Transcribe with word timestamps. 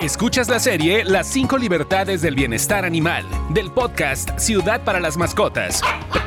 Escuchas 0.00 0.48
la 0.48 0.58
serie 0.58 1.04
Las 1.04 1.26
5 1.28 1.58
libertades 1.58 2.22
del 2.22 2.34
bienestar 2.34 2.84
animal 2.84 3.24
del 3.50 3.70
podcast 3.70 4.38
Ciudad 4.38 4.82
para 4.84 4.98
las 4.98 5.16
Mascotas, 5.16 5.80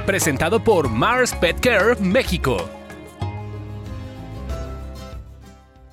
presentado 0.06 0.64
por 0.64 0.90
Mars 0.90 1.34
Pet 1.34 1.60
Care 1.60 1.96
México. 2.02 2.58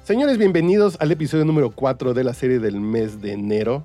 Señores, 0.04 0.38
bienvenidos 0.38 0.96
al 1.00 1.10
episodio 1.10 1.44
número 1.44 1.70
4 1.70 2.14
de 2.14 2.22
la 2.22 2.34
serie 2.34 2.58
del 2.58 2.80
mes 2.80 3.20
de 3.20 3.32
enero. 3.32 3.84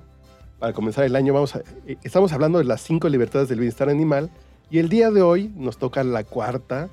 Para 0.58 0.72
comenzar 0.72 1.04
el 1.04 1.16
año 1.16 1.32
vamos 1.32 1.56
eh, 1.56 1.96
estamos 2.02 2.32
hablando 2.32 2.58
de 2.58 2.64
las 2.64 2.82
5 2.82 3.08
libertades 3.08 3.48
del 3.48 3.60
bienestar 3.60 3.88
animal 3.88 4.30
y 4.70 4.78
el 4.78 4.88
día 4.88 5.10
de 5.10 5.22
hoy 5.22 5.52
nos 5.56 5.78
toca 5.78 6.04
la 6.04 6.22
cuarta, 6.24 6.88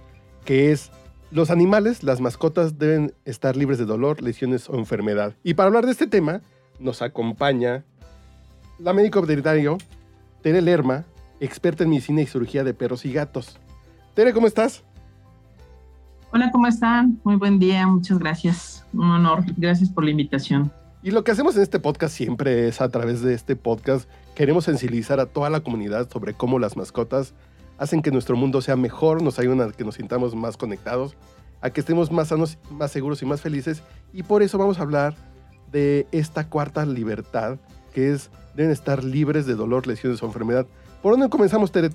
que 0.45 0.71
es 0.71 0.89
los 1.31 1.49
animales, 1.49 2.03
las 2.03 2.21
mascotas 2.21 2.77
deben 2.77 3.13
estar 3.25 3.55
libres 3.55 3.77
de 3.77 3.85
dolor, 3.85 4.21
lesiones 4.21 4.69
o 4.69 4.75
enfermedad. 4.77 5.33
Y 5.43 5.55
para 5.55 5.67
hablar 5.67 5.85
de 5.85 5.91
este 5.91 6.07
tema, 6.07 6.41
nos 6.79 7.01
acompaña 7.01 7.83
la 8.79 8.93
médico 8.93 9.21
veterinario 9.21 9.77
Tere 10.41 10.61
Lerma, 10.61 11.05
experta 11.39 11.83
en 11.83 11.89
medicina 11.89 12.21
y 12.21 12.27
cirugía 12.27 12.63
de 12.63 12.73
perros 12.73 13.05
y 13.05 13.13
gatos. 13.13 13.59
Tere, 14.13 14.33
¿cómo 14.33 14.47
estás? 14.47 14.83
Hola, 16.31 16.51
¿cómo 16.51 16.67
están? 16.67 17.19
Muy 17.23 17.35
buen 17.35 17.59
día, 17.59 17.87
muchas 17.87 18.19
gracias. 18.19 18.85
Un 18.93 19.09
honor, 19.09 19.43
gracias 19.57 19.89
por 19.89 20.03
la 20.03 20.11
invitación. 20.11 20.71
Y 21.01 21.11
lo 21.11 21.23
que 21.23 21.31
hacemos 21.31 21.55
en 21.55 21.61
este 21.61 21.79
podcast 21.79 22.15
siempre 22.15 22.67
es 22.67 22.81
a 22.81 22.89
través 22.89 23.21
de 23.21 23.33
este 23.33 23.55
podcast, 23.55 24.09
queremos 24.35 24.65
sensibilizar 24.65 25.19
a 25.19 25.27
toda 25.27 25.49
la 25.49 25.61
comunidad 25.61 26.09
sobre 26.09 26.33
cómo 26.33 26.59
las 26.59 26.75
mascotas 26.77 27.33
hacen 27.77 28.01
que 28.01 28.11
nuestro 28.11 28.35
mundo 28.35 28.61
sea 28.61 28.75
mejor, 28.75 29.21
nos 29.21 29.39
ayudan 29.39 29.61
a 29.61 29.71
que 29.71 29.83
nos 29.83 29.95
sintamos 29.95 30.35
más 30.35 30.57
conectados, 30.57 31.15
a 31.61 31.69
que 31.69 31.79
estemos 31.79 32.11
más 32.11 32.29
sanos, 32.29 32.57
más 32.71 32.91
seguros 32.91 33.21
y 33.21 33.25
más 33.25 33.41
felices. 33.41 33.83
Y 34.13 34.23
por 34.23 34.43
eso 34.43 34.57
vamos 34.57 34.79
a 34.79 34.83
hablar 34.83 35.15
de 35.71 36.07
esta 36.11 36.47
cuarta 36.47 36.85
libertad, 36.85 37.57
que 37.93 38.11
es 38.11 38.29
deben 38.55 38.71
estar 38.71 39.03
libres 39.03 39.45
de 39.45 39.55
dolor, 39.55 39.87
lesiones 39.87 40.21
o 40.23 40.25
enfermedad. 40.25 40.65
¿Por 41.01 41.13
dónde 41.13 41.29
comenzamos, 41.29 41.71
Tere? 41.71 41.89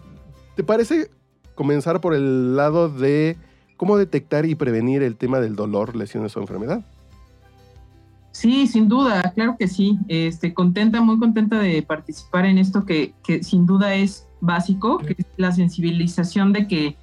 ¿Te 0.56 0.62
parece 0.62 1.10
comenzar 1.54 2.00
por 2.00 2.14
el 2.14 2.56
lado 2.56 2.88
de 2.88 3.36
cómo 3.76 3.96
detectar 3.96 4.44
y 4.44 4.54
prevenir 4.54 5.02
el 5.02 5.16
tema 5.16 5.40
del 5.40 5.56
dolor, 5.56 5.96
lesiones 5.96 6.36
o 6.36 6.40
enfermedad? 6.40 6.84
Sí, 8.32 8.66
sin 8.66 8.88
duda, 8.88 9.32
claro 9.34 9.56
que 9.58 9.66
sí. 9.66 9.98
Este, 10.08 10.54
contenta, 10.54 11.00
muy 11.00 11.18
contenta 11.18 11.58
de 11.58 11.82
participar 11.82 12.46
en 12.46 12.58
esto 12.58 12.84
que, 12.84 13.14
que 13.24 13.42
sin 13.42 13.66
duda 13.66 13.94
es 13.94 14.26
básico, 14.40 14.98
que 14.98 15.14
es 15.18 15.26
la 15.36 15.52
sensibilización 15.52 16.52
de 16.52 16.66
que, 16.66 16.96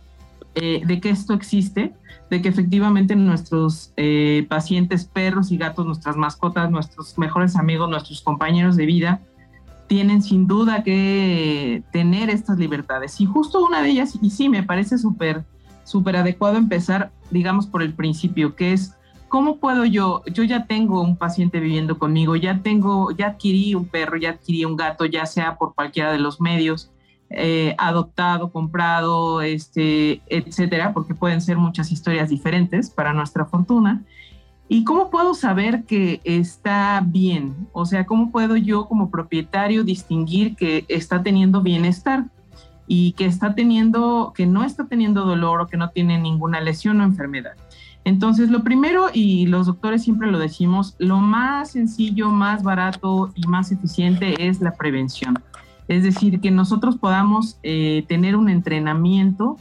eh, 0.55 0.81
de 0.85 0.99
que 0.99 1.09
esto 1.09 1.33
existe, 1.33 1.93
de 2.29 2.41
que 2.41 2.49
efectivamente 2.49 3.15
nuestros 3.15 3.93
eh, 3.97 4.45
pacientes, 4.49 5.05
perros 5.05 5.51
y 5.51 5.57
gatos, 5.57 5.85
nuestras 5.85 6.17
mascotas, 6.17 6.69
nuestros 6.69 7.17
mejores 7.17 7.55
amigos, 7.55 7.89
nuestros 7.89 8.21
compañeros 8.21 8.75
de 8.75 8.85
vida, 8.85 9.21
tienen 9.87 10.21
sin 10.21 10.47
duda 10.47 10.83
que 10.83 11.83
tener 11.91 12.29
estas 12.29 12.57
libertades. 12.57 13.21
Y 13.21 13.25
justo 13.25 13.63
una 13.65 13.81
de 13.81 13.89
ellas, 13.89 14.17
y 14.21 14.29
sí, 14.29 14.49
me 14.49 14.63
parece 14.63 14.97
súper, 14.97 15.45
súper 15.85 16.17
adecuado 16.17 16.57
empezar, 16.57 17.11
digamos, 17.31 17.67
por 17.67 17.81
el 17.81 17.93
principio, 17.93 18.55
que 18.55 18.73
es 18.73 18.97
¿cómo 19.27 19.57
puedo 19.57 19.85
yo? 19.85 20.23
Yo 20.25 20.43
ya 20.43 20.65
tengo 20.65 21.01
un 21.01 21.17
paciente 21.17 21.59
viviendo 21.59 21.97
conmigo, 21.99 22.35
ya 22.35 22.61
tengo, 22.61 23.11
ya 23.11 23.27
adquirí 23.27 23.75
un 23.75 23.87
perro, 23.87 24.17
ya 24.17 24.31
adquirí 24.31 24.65
un 24.65 24.75
gato, 24.75 25.05
ya 25.05 25.25
sea 25.25 25.57
por 25.57 25.73
cualquiera 25.73 26.11
de 26.11 26.19
los 26.19 26.39
medios. 26.39 26.91
Eh, 27.29 27.75
adoptado, 27.77 28.51
comprado, 28.53 29.41
este, 29.41 30.21
etcétera, 30.27 30.93
porque 30.93 31.13
pueden 31.13 31.41
ser 31.41 31.57
muchas 31.57 31.91
historias 31.91 32.29
diferentes 32.29 32.89
para 32.89 33.11
nuestra 33.11 33.45
fortuna. 33.45 34.03
¿Y 34.69 34.85
cómo 34.85 35.09
puedo 35.09 35.33
saber 35.33 35.83
que 35.83 36.21
está 36.23 37.01
bien? 37.05 37.67
O 37.73 37.85
sea, 37.85 38.05
¿cómo 38.05 38.31
puedo 38.31 38.55
yo 38.55 38.85
como 38.85 39.09
propietario 39.09 39.83
distinguir 39.83 40.55
que 40.55 40.85
está 40.87 41.21
teniendo 41.21 41.61
bienestar 41.61 42.25
y 42.87 43.11
que 43.13 43.25
está 43.25 43.55
teniendo, 43.55 44.31
que 44.33 44.45
no 44.45 44.63
está 44.63 44.87
teniendo 44.87 45.25
dolor 45.25 45.59
o 45.59 45.67
que 45.67 45.75
no 45.75 45.89
tiene 45.89 46.17
ninguna 46.17 46.61
lesión 46.61 47.01
o 47.01 47.03
enfermedad? 47.03 47.55
Entonces, 48.05 48.49
lo 48.49 48.63
primero, 48.63 49.07
y 49.13 49.47
los 49.47 49.67
doctores 49.67 50.01
siempre 50.01 50.31
lo 50.31 50.39
decimos, 50.39 50.95
lo 50.97 51.17
más 51.17 51.71
sencillo, 51.71 52.29
más 52.29 52.63
barato 52.63 53.33
y 53.35 53.45
más 53.47 53.73
eficiente 53.73 54.47
es 54.47 54.61
la 54.61 54.71
prevención. 54.75 55.37
Es 55.87 56.03
decir, 56.03 56.41
que 56.41 56.51
nosotros 56.51 56.97
podamos 56.97 57.59
eh, 57.63 58.03
tener 58.07 58.35
un 58.35 58.49
entrenamiento 58.49 59.57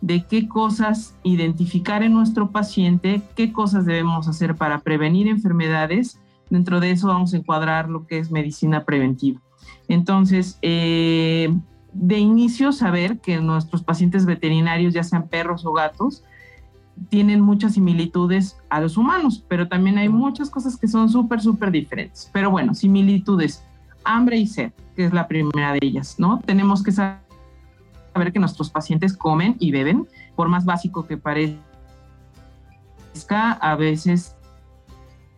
de 0.00 0.24
qué 0.24 0.48
cosas 0.48 1.14
identificar 1.22 2.02
en 2.02 2.14
nuestro 2.14 2.50
paciente, 2.50 3.22
qué 3.36 3.52
cosas 3.52 3.84
debemos 3.84 4.28
hacer 4.28 4.56
para 4.56 4.80
prevenir 4.80 5.28
enfermedades. 5.28 6.18
Dentro 6.48 6.80
de 6.80 6.90
eso 6.90 7.08
vamos 7.08 7.34
a 7.34 7.36
encuadrar 7.36 7.88
lo 7.88 8.06
que 8.06 8.18
es 8.18 8.30
medicina 8.30 8.84
preventiva. 8.84 9.40
Entonces, 9.88 10.58
eh, 10.62 11.54
de 11.92 12.18
inicio 12.18 12.72
saber 12.72 13.18
que 13.18 13.40
nuestros 13.40 13.82
pacientes 13.82 14.24
veterinarios, 14.24 14.94
ya 14.94 15.02
sean 15.02 15.28
perros 15.28 15.66
o 15.66 15.72
gatos, 15.72 16.24
tienen 17.08 17.40
muchas 17.40 17.74
similitudes 17.74 18.58
a 18.68 18.80
los 18.80 18.96
humanos, 18.96 19.44
pero 19.48 19.68
también 19.68 19.98
hay 19.98 20.08
muchas 20.08 20.50
cosas 20.50 20.76
que 20.76 20.86
son 20.86 21.08
súper, 21.08 21.40
súper 21.40 21.70
diferentes. 21.70 22.28
Pero 22.32 22.50
bueno, 22.50 22.74
similitudes 22.74 23.64
hambre 24.14 24.36
y 24.36 24.46
sed, 24.46 24.72
que 24.96 25.04
es 25.04 25.12
la 25.12 25.28
primera 25.28 25.72
de 25.72 25.78
ellas, 25.82 26.16
¿no? 26.18 26.40
Tenemos 26.44 26.82
que 26.82 26.92
saber 26.92 27.20
que 28.32 28.38
nuestros 28.38 28.70
pacientes 28.70 29.16
comen 29.16 29.56
y 29.58 29.70
beben, 29.70 30.08
por 30.36 30.48
más 30.48 30.64
básico 30.64 31.06
que 31.06 31.16
parezca, 31.16 31.60
a 33.60 33.76
veces 33.76 34.36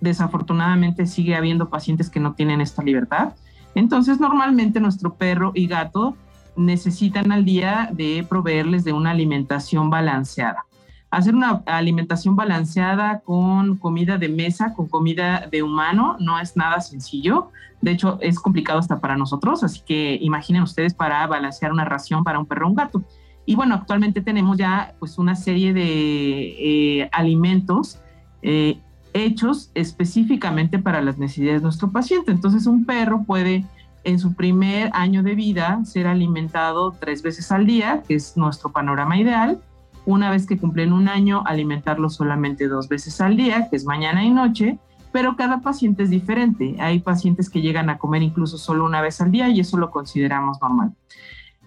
desafortunadamente 0.01 1.07
sigue 1.07 1.37
habiendo 1.37 1.69
pacientes 1.69 2.11
que 2.11 2.21
no 2.21 2.35
tienen 2.35 2.61
esta 2.61 2.83
libertad. 2.83 3.35
Entonces, 3.75 4.21
normalmente 4.21 4.81
nuestro 4.81 5.15
perro 5.15 5.53
y 5.55 5.67
gato 5.67 6.17
necesitan 6.57 7.33
al 7.33 7.45
día 7.45 7.89
de 7.93 8.27
proveerles 8.29 8.85
de 8.85 8.93
una 8.93 9.11
alimentación 9.11 9.89
balanceada 9.91 10.67
hacer 11.13 11.35
una 11.35 11.63
alimentación 11.67 12.37
balanceada 12.37 13.21
con 13.21 13.77
comida 13.77 14.17
de 14.17 14.31
mesa, 14.31 14.73
con 14.73 14.89
comida 14.89 15.47
de 15.53 15.63
humano, 15.63 16.17
no 16.19 16.41
es 16.41 16.57
nada 16.57 16.81
sencillo. 16.81 17.51
De 17.83 17.91
hecho, 17.91 18.17
es 18.23 18.41
complicado 18.41 18.79
hasta 18.79 18.99
para 18.99 19.15
nosotros, 19.19 19.63
así 19.63 19.83
que 19.85 20.19
imaginen 20.23 20.63
ustedes 20.63 20.95
para 20.95 21.27
balancear 21.27 21.71
una 21.71 21.85
ración 21.85 22.25
para 22.25 22.39
un 22.39 22.47
perro 22.47 22.67
o 22.67 22.71
un 22.71 22.77
gato. 22.77 23.05
Y 23.45 23.57
bueno, 23.57 23.75
actualmente 23.75 24.23
tenemos 24.23 24.57
ya 24.57 24.95
pues 25.01 25.19
una 25.19 25.37
serie 25.37 25.75
de 25.75 25.83
eh, 25.83 27.11
alimentos 27.13 28.01
eh, 28.41 28.81
hechos 29.13 29.71
específicamente 29.75 30.79
para 30.79 31.03
las 31.03 31.19
necesidades 31.19 31.61
de 31.61 31.65
nuestro 31.65 31.93
paciente. 31.93 32.33
Entonces, 32.33 32.67
un 32.67 32.87
perro 32.87 33.25
puede 33.25 33.67
en 34.05 34.19
su 34.19 34.33
primer 34.33 34.89
año 34.95 35.23
de 35.23 35.35
vida 35.35 35.85
ser 35.85 36.07
alimentado 36.07 36.93
tres 36.99 37.23
veces 37.23 37.53
al 37.53 37.67
día, 37.67 38.03
que 38.09 38.15
es 38.15 38.35
nuestro 38.39 38.73
panorama 38.73 39.19
ideal 39.19 39.61
una 40.05 40.31
vez 40.31 40.47
que 40.47 40.59
cumplen 40.59 40.93
un 40.93 41.09
año, 41.09 41.43
alimentarlo 41.47 42.11
solamente 42.11 42.69
dos 42.69 42.89
veces 42.89 43.21
al 43.21 43.37
día, 43.37 43.69
que 43.69 43.77
es 43.77 43.85
mañana 43.85 44.25
y 44.25 44.31
noche, 44.31 44.79
pero 45.13 45.37
cada 45.37 45.61
paciente 45.61 46.03
es 46.03 46.11
diferente. 46.11 46.77
Hay 46.81 47.01
pacientes 47.01 47.51
que 47.51 47.61
llegan 47.61 47.91
a 47.91 47.99
comer 47.99 48.23
incluso 48.23 48.59
solo 48.59 48.85
una 48.85 49.03
vez 49.03 49.21
al 49.21 49.31
día 49.31 49.49
y 49.49 49.61
eso 49.61 49.77
lo 49.77 49.91
consideramos 49.91 50.59
normal. 50.61 50.93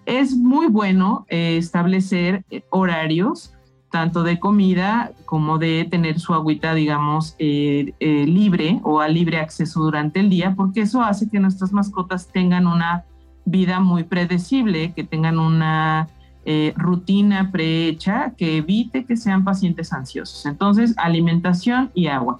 Es 0.04 0.36
muy 0.36 0.66
bueno 0.66 1.24
eh, 1.28 1.56
establecer 1.56 2.44
eh, 2.50 2.62
horarios 2.70 3.52
tanto 3.90 4.24
de 4.24 4.38
comida 4.38 5.12
como 5.24 5.58
de 5.58 5.86
tener 5.88 6.20
su 6.20 6.34
agüita, 6.34 6.74
digamos, 6.74 7.34
eh, 7.38 7.94
libre 8.00 8.80
o 8.82 9.00
a 9.00 9.08
libre 9.08 9.38
acceso 9.38 9.80
durante 9.80 10.20
el 10.20 10.28
día, 10.28 10.54
porque 10.54 10.82
eso 10.82 11.02
hace 11.02 11.30
que 11.30 11.40
nuestras 11.40 11.72
mascotas 11.72 12.28
tengan 12.28 12.66
una 12.66 13.04
vida 13.46 13.80
muy 13.80 14.04
predecible, 14.04 14.92
que 14.92 15.04
tengan 15.04 15.38
una 15.38 16.08
eh, 16.48 16.72
rutina 16.76 17.50
prehecha 17.50 18.32
que 18.38 18.58
evite 18.58 19.04
que 19.04 19.16
sean 19.16 19.42
pacientes 19.42 19.92
ansiosos. 19.92 20.46
Entonces, 20.46 20.94
alimentación 20.96 21.90
y 21.92 22.06
agua. 22.06 22.38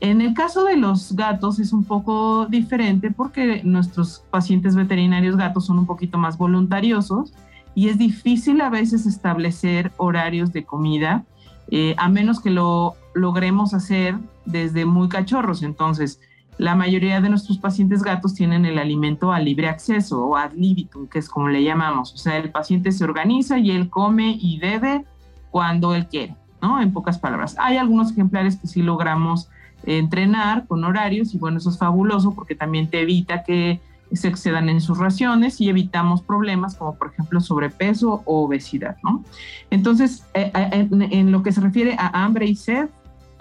En 0.00 0.22
el 0.22 0.32
caso 0.32 0.64
de 0.64 0.78
los 0.78 1.14
gatos 1.14 1.58
es 1.58 1.74
un 1.74 1.84
poco 1.84 2.46
diferente 2.46 3.10
porque 3.10 3.62
nuestros 3.62 4.24
pacientes 4.30 4.74
veterinarios 4.74 5.36
gatos 5.36 5.66
son 5.66 5.78
un 5.78 5.86
poquito 5.86 6.16
más 6.16 6.38
voluntariosos 6.38 7.34
y 7.74 7.88
es 7.88 7.98
difícil 7.98 8.60
a 8.62 8.70
veces 8.70 9.04
establecer 9.04 9.92
horarios 9.98 10.54
de 10.54 10.64
comida, 10.64 11.24
eh, 11.70 11.94
a 11.98 12.08
menos 12.08 12.40
que 12.40 12.50
lo 12.50 12.94
logremos 13.14 13.74
hacer 13.74 14.16
desde 14.46 14.86
muy 14.86 15.10
cachorros. 15.10 15.62
Entonces, 15.62 16.20
la 16.62 16.76
mayoría 16.76 17.20
de 17.20 17.28
nuestros 17.28 17.58
pacientes 17.58 18.04
gatos 18.04 18.34
tienen 18.34 18.64
el 18.64 18.78
alimento 18.78 19.32
a 19.32 19.40
libre 19.40 19.68
acceso 19.68 20.24
o 20.24 20.36
ad 20.36 20.52
libitum, 20.52 21.08
que 21.08 21.18
es 21.18 21.28
como 21.28 21.48
le 21.48 21.64
llamamos. 21.64 22.14
O 22.14 22.16
sea, 22.16 22.36
el 22.36 22.50
paciente 22.50 22.92
se 22.92 23.02
organiza 23.02 23.58
y 23.58 23.72
él 23.72 23.90
come 23.90 24.38
y 24.40 24.60
bebe 24.60 25.04
cuando 25.50 25.92
él 25.92 26.06
quiere, 26.06 26.36
¿no? 26.60 26.80
En 26.80 26.92
pocas 26.92 27.18
palabras. 27.18 27.56
Hay 27.58 27.78
algunos 27.78 28.12
ejemplares 28.12 28.56
que 28.56 28.68
sí 28.68 28.80
logramos 28.80 29.48
entrenar 29.84 30.68
con 30.68 30.84
horarios 30.84 31.34
y 31.34 31.38
bueno, 31.38 31.58
eso 31.58 31.70
es 31.70 31.78
fabuloso 31.78 32.32
porque 32.32 32.54
también 32.54 32.88
te 32.88 33.00
evita 33.00 33.42
que 33.42 33.80
se 34.12 34.28
excedan 34.28 34.68
en 34.68 34.80
sus 34.80 34.98
raciones 34.98 35.60
y 35.60 35.68
evitamos 35.68 36.22
problemas 36.22 36.76
como 36.76 36.94
por 36.94 37.08
ejemplo 37.08 37.40
sobrepeso 37.40 38.22
o 38.24 38.44
obesidad, 38.44 38.98
¿no? 39.02 39.24
Entonces, 39.70 40.24
eh, 40.34 40.52
eh, 40.54 40.88
en, 40.92 41.02
en 41.02 41.32
lo 41.32 41.42
que 41.42 41.50
se 41.50 41.60
refiere 41.60 41.96
a 41.98 42.22
hambre 42.22 42.46
y 42.46 42.54
sed, 42.54 42.88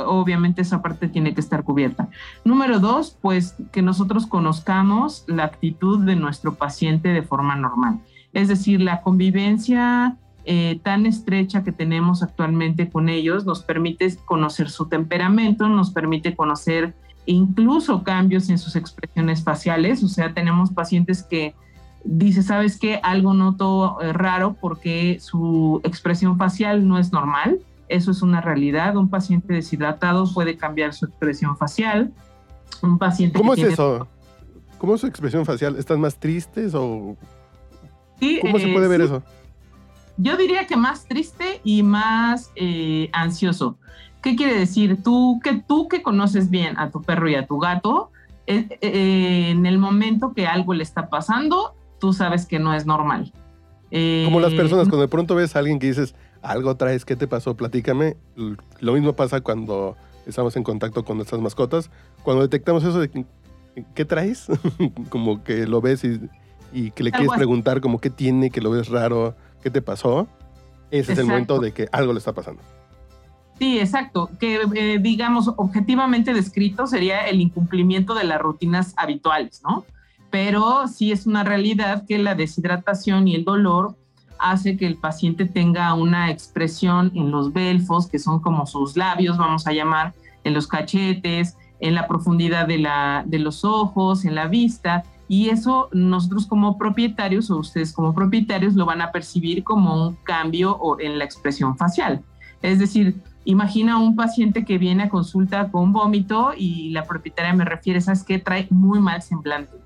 obviamente 0.05 0.61
esa 0.61 0.81
parte 0.81 1.07
tiene 1.07 1.33
que 1.33 1.41
estar 1.41 1.63
cubierta. 1.63 2.09
Número 2.45 2.79
dos, 2.79 3.17
pues 3.21 3.55
que 3.71 3.81
nosotros 3.81 4.27
conozcamos 4.27 5.23
la 5.27 5.45
actitud 5.45 6.05
de 6.05 6.15
nuestro 6.15 6.55
paciente 6.55 7.09
de 7.09 7.23
forma 7.23 7.55
normal. 7.55 7.99
Es 8.33 8.47
decir, 8.47 8.81
la 8.81 9.01
convivencia 9.01 10.17
eh, 10.43 10.79
tan 10.83 11.05
estrecha 11.05 11.63
que 11.63 11.71
tenemos 11.71 12.23
actualmente 12.23 12.89
con 12.89 13.09
ellos 13.09 13.45
nos 13.45 13.61
permite 13.61 14.15
conocer 14.25 14.69
su 14.69 14.87
temperamento, 14.87 15.69
nos 15.69 15.91
permite 15.91 16.35
conocer 16.35 16.95
incluso 17.25 18.03
cambios 18.03 18.49
en 18.49 18.57
sus 18.57 18.75
expresiones 18.75 19.43
faciales. 19.43 20.03
O 20.03 20.07
sea, 20.07 20.33
tenemos 20.33 20.71
pacientes 20.71 21.23
que 21.23 21.53
dice, 22.03 22.41
¿sabes 22.41 22.79
qué? 22.79 22.99
Algo 23.03 23.33
noto 23.33 24.01
eh, 24.01 24.13
raro 24.13 24.55
porque 24.59 25.19
su 25.19 25.81
expresión 25.83 26.37
facial 26.37 26.87
no 26.87 26.97
es 26.97 27.11
normal. 27.11 27.59
Eso 27.91 28.11
es 28.11 28.21
una 28.21 28.39
realidad. 28.39 28.95
Un 28.95 29.09
paciente 29.09 29.53
deshidratado 29.53 30.25
puede 30.33 30.55
cambiar 30.55 30.93
su 30.93 31.05
expresión 31.05 31.57
facial. 31.57 32.11
Un 32.81 32.97
paciente 32.97 33.37
¿Cómo 33.37 33.53
es 33.53 33.59
eso? 33.59 34.07
¿Cómo 34.77 34.95
es 34.95 35.01
su 35.01 35.07
expresión 35.07 35.45
facial? 35.45 35.75
¿Están 35.75 35.99
más 35.99 36.15
tristes 36.15 36.73
o 36.73 37.17
cómo 38.41 38.59
se 38.59 38.67
puede 38.69 38.87
ver 38.87 39.01
eso? 39.01 39.21
Yo 40.15 40.37
diría 40.37 40.67
que 40.67 40.77
más 40.77 41.05
triste 41.05 41.59
y 41.63 41.83
más 41.83 42.51
eh, 42.55 43.09
ansioso. 43.11 43.77
¿Qué 44.21 44.35
quiere 44.35 44.57
decir? 44.57 45.03
Tú 45.03 45.41
que, 45.43 45.61
tú 45.67 45.87
que 45.87 46.01
conoces 46.01 46.49
bien 46.49 46.79
a 46.79 46.91
tu 46.91 47.01
perro 47.01 47.27
y 47.27 47.35
a 47.35 47.45
tu 47.45 47.59
gato, 47.59 48.11
eh, 48.47 48.69
en 48.81 49.65
el 49.65 49.77
momento 49.77 50.33
que 50.33 50.47
algo 50.47 50.73
le 50.73 50.83
está 50.83 51.09
pasando, 51.09 51.75
tú 51.99 52.13
sabes 52.13 52.45
que 52.45 52.57
no 52.57 52.73
es 52.73 52.85
normal. 52.85 53.33
Como 53.91 54.39
las 54.39 54.53
personas, 54.53 54.87
cuando 54.87 55.01
de 55.01 55.09
pronto 55.09 55.35
ves 55.35 55.55
a 55.55 55.59
alguien 55.59 55.77
que 55.77 55.87
dices, 55.87 56.15
algo 56.41 56.75
traes, 56.75 57.05
¿qué 57.05 57.15
te 57.15 57.27
pasó? 57.27 57.55
Platícame. 57.55 58.17
Lo 58.79 58.93
mismo 58.93 59.13
pasa 59.13 59.41
cuando 59.41 59.95
estamos 60.25 60.55
en 60.55 60.63
contacto 60.63 61.05
con 61.05 61.17
nuestras 61.17 61.41
mascotas. 61.41 61.89
Cuando 62.23 62.43
detectamos 62.43 62.83
eso 62.83 62.99
de, 62.99 63.25
¿qué 63.93 64.05
traes? 64.05 64.47
como 65.09 65.43
que 65.43 65.67
lo 65.67 65.81
ves 65.81 66.03
y, 66.03 66.91
que 66.91 67.03
le 67.03 67.11
quieres 67.11 67.31
preguntar 67.35 67.81
como 67.81 67.99
qué 67.99 68.09
tiene, 68.09 68.49
que 68.49 68.61
lo 68.61 68.71
ves 68.71 68.87
raro, 68.87 69.35
¿qué 69.61 69.69
te 69.69 69.81
pasó? 69.81 70.27
Ese 70.89 71.13
es 71.13 71.19
el 71.19 71.25
momento 71.25 71.59
de 71.59 71.73
que 71.73 71.87
algo 71.91 72.13
le 72.13 72.19
está 72.19 72.33
pasando. 72.33 72.61
Sí, 73.59 73.79
exacto. 73.79 74.29
Que 74.39 74.59
eh, 74.75 74.97
digamos, 74.99 75.49
objetivamente 75.55 76.33
descrito 76.33 76.87
sería 76.87 77.27
el 77.27 77.41
incumplimiento 77.41 78.15
de 78.15 78.23
las 78.23 78.41
rutinas 78.41 78.93
habituales, 78.97 79.61
¿no? 79.63 79.85
Pero 80.31 80.87
sí 80.87 81.11
es 81.11 81.27
una 81.27 81.43
realidad 81.43 82.05
que 82.07 82.17
la 82.17 82.35
deshidratación 82.35 83.27
y 83.27 83.35
el 83.35 83.43
dolor 83.43 83.95
hace 84.41 84.77
que 84.77 84.87
el 84.87 84.97
paciente 84.97 85.45
tenga 85.45 85.93
una 85.93 86.31
expresión 86.31 87.11
en 87.15 87.31
los 87.31 87.53
belfos, 87.53 88.07
que 88.07 88.19
son 88.19 88.39
como 88.39 88.65
sus 88.65 88.97
labios, 88.97 89.37
vamos 89.37 89.67
a 89.67 89.73
llamar, 89.73 90.13
en 90.43 90.53
los 90.53 90.67
cachetes, 90.67 91.57
en 91.79 91.95
la 91.95 92.07
profundidad 92.07 92.67
de, 92.67 92.77
la, 92.77 93.23
de 93.25 93.39
los 93.39 93.63
ojos, 93.63 94.25
en 94.25 94.35
la 94.35 94.47
vista, 94.47 95.03
y 95.27 95.49
eso 95.49 95.89
nosotros 95.93 96.45
como 96.45 96.77
propietarios 96.77 97.49
o 97.51 97.57
ustedes 97.57 97.93
como 97.93 98.13
propietarios 98.13 98.73
lo 98.73 98.85
van 98.85 99.01
a 99.01 99.11
percibir 99.11 99.63
como 99.63 100.07
un 100.07 100.15
cambio 100.23 100.77
en 100.99 101.17
la 101.17 101.23
expresión 101.23 101.77
facial. 101.77 102.21
Es 102.61 102.79
decir, 102.79 103.15
imagina 103.45 103.97
un 103.97 104.15
paciente 104.15 104.65
que 104.65 104.77
viene 104.77 105.03
a 105.03 105.09
consulta 105.09 105.69
con 105.71 105.93
vómito 105.93 106.51
y 106.55 106.89
la 106.89 107.05
propietaria 107.05 107.53
me 107.53 107.65
refiere, 107.65 108.01
¿sabes 108.01 108.23
qué? 108.23 108.39
Trae 108.39 108.67
muy 108.69 108.99
mal 108.99 109.21
semblante. 109.21 109.77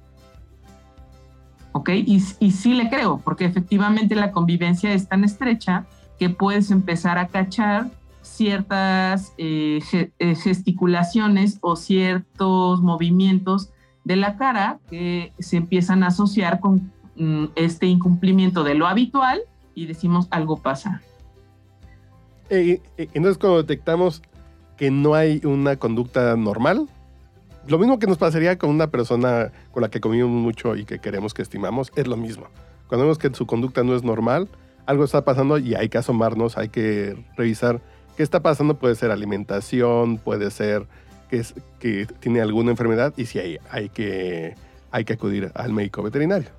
¿Ok? 1.77 1.89
Y, 1.89 2.23
y 2.39 2.51
sí 2.51 2.73
le 2.73 2.87
creo, 2.89 3.19
porque 3.21 3.43
efectivamente 3.43 4.15
la 4.15 4.31
convivencia 4.31 4.93
es 4.93 5.09
tan 5.09 5.25
estrecha 5.25 5.85
que 6.17 6.29
puedes 6.29 6.71
empezar 6.71 7.17
a 7.17 7.27
cachar 7.27 7.91
ciertas 8.21 9.33
eh, 9.37 9.81
eh, 10.19 10.35
gesticulaciones 10.35 11.57
o 11.59 11.75
ciertos 11.75 12.81
movimientos 12.81 13.71
de 14.05 14.15
la 14.15 14.37
cara 14.37 14.79
que 14.89 15.33
se 15.39 15.57
empiezan 15.57 16.03
a 16.03 16.07
asociar 16.07 16.61
con 16.61 16.93
mm, 17.17 17.47
este 17.55 17.87
incumplimiento 17.87 18.63
de 18.63 18.75
lo 18.75 18.87
habitual 18.87 19.41
y 19.73 19.85
decimos 19.85 20.27
algo 20.31 20.55
pasa. 20.55 21.01
Eh, 22.49 22.79
entonces 22.97 23.37
cuando 23.37 23.57
detectamos 23.57 24.21
que 24.77 24.91
no 24.91 25.13
hay 25.13 25.41
una 25.43 25.75
conducta 25.75 26.37
normal, 26.37 26.87
lo 27.67 27.79
mismo 27.79 27.99
que 27.99 28.07
nos 28.07 28.17
pasaría 28.17 28.57
con 28.57 28.69
una 28.69 28.87
persona 28.87 29.51
con 29.71 29.81
la 29.81 29.89
que 29.89 29.99
comimos 29.99 30.29
mucho 30.29 30.75
y 30.75 30.85
que 30.85 30.99
queremos 30.99 31.33
que 31.33 31.41
estimamos, 31.41 31.91
es 31.95 32.07
lo 32.07 32.17
mismo. 32.17 32.47
Cuando 32.87 33.05
vemos 33.05 33.17
que 33.17 33.33
su 33.33 33.45
conducta 33.47 33.83
no 33.83 33.95
es 33.95 34.03
normal, 34.03 34.47
algo 34.85 35.03
está 35.03 35.25
pasando 35.25 35.57
y 35.57 35.75
hay 35.75 35.89
que 35.89 35.97
asomarnos, 35.97 36.57
hay 36.57 36.69
que 36.69 37.17
revisar 37.35 37.81
qué 38.15 38.23
está 38.23 38.41
pasando. 38.41 38.77
Puede 38.77 38.95
ser 38.95 39.11
alimentación, 39.11 40.17
puede 40.17 40.51
ser 40.51 40.87
que, 41.29 42.07
tiene 42.19 42.41
alguna 42.41 42.71
enfermedad 42.71 43.13
y 43.17 43.25
si 43.25 43.39
hay, 43.39 43.57
hay, 43.69 43.89
que, 43.89 44.55
hay 44.91 45.05
que 45.05 45.13
acudir 45.13 45.51
al 45.55 45.73
médico 45.73 46.03
veterinario. 46.03 46.49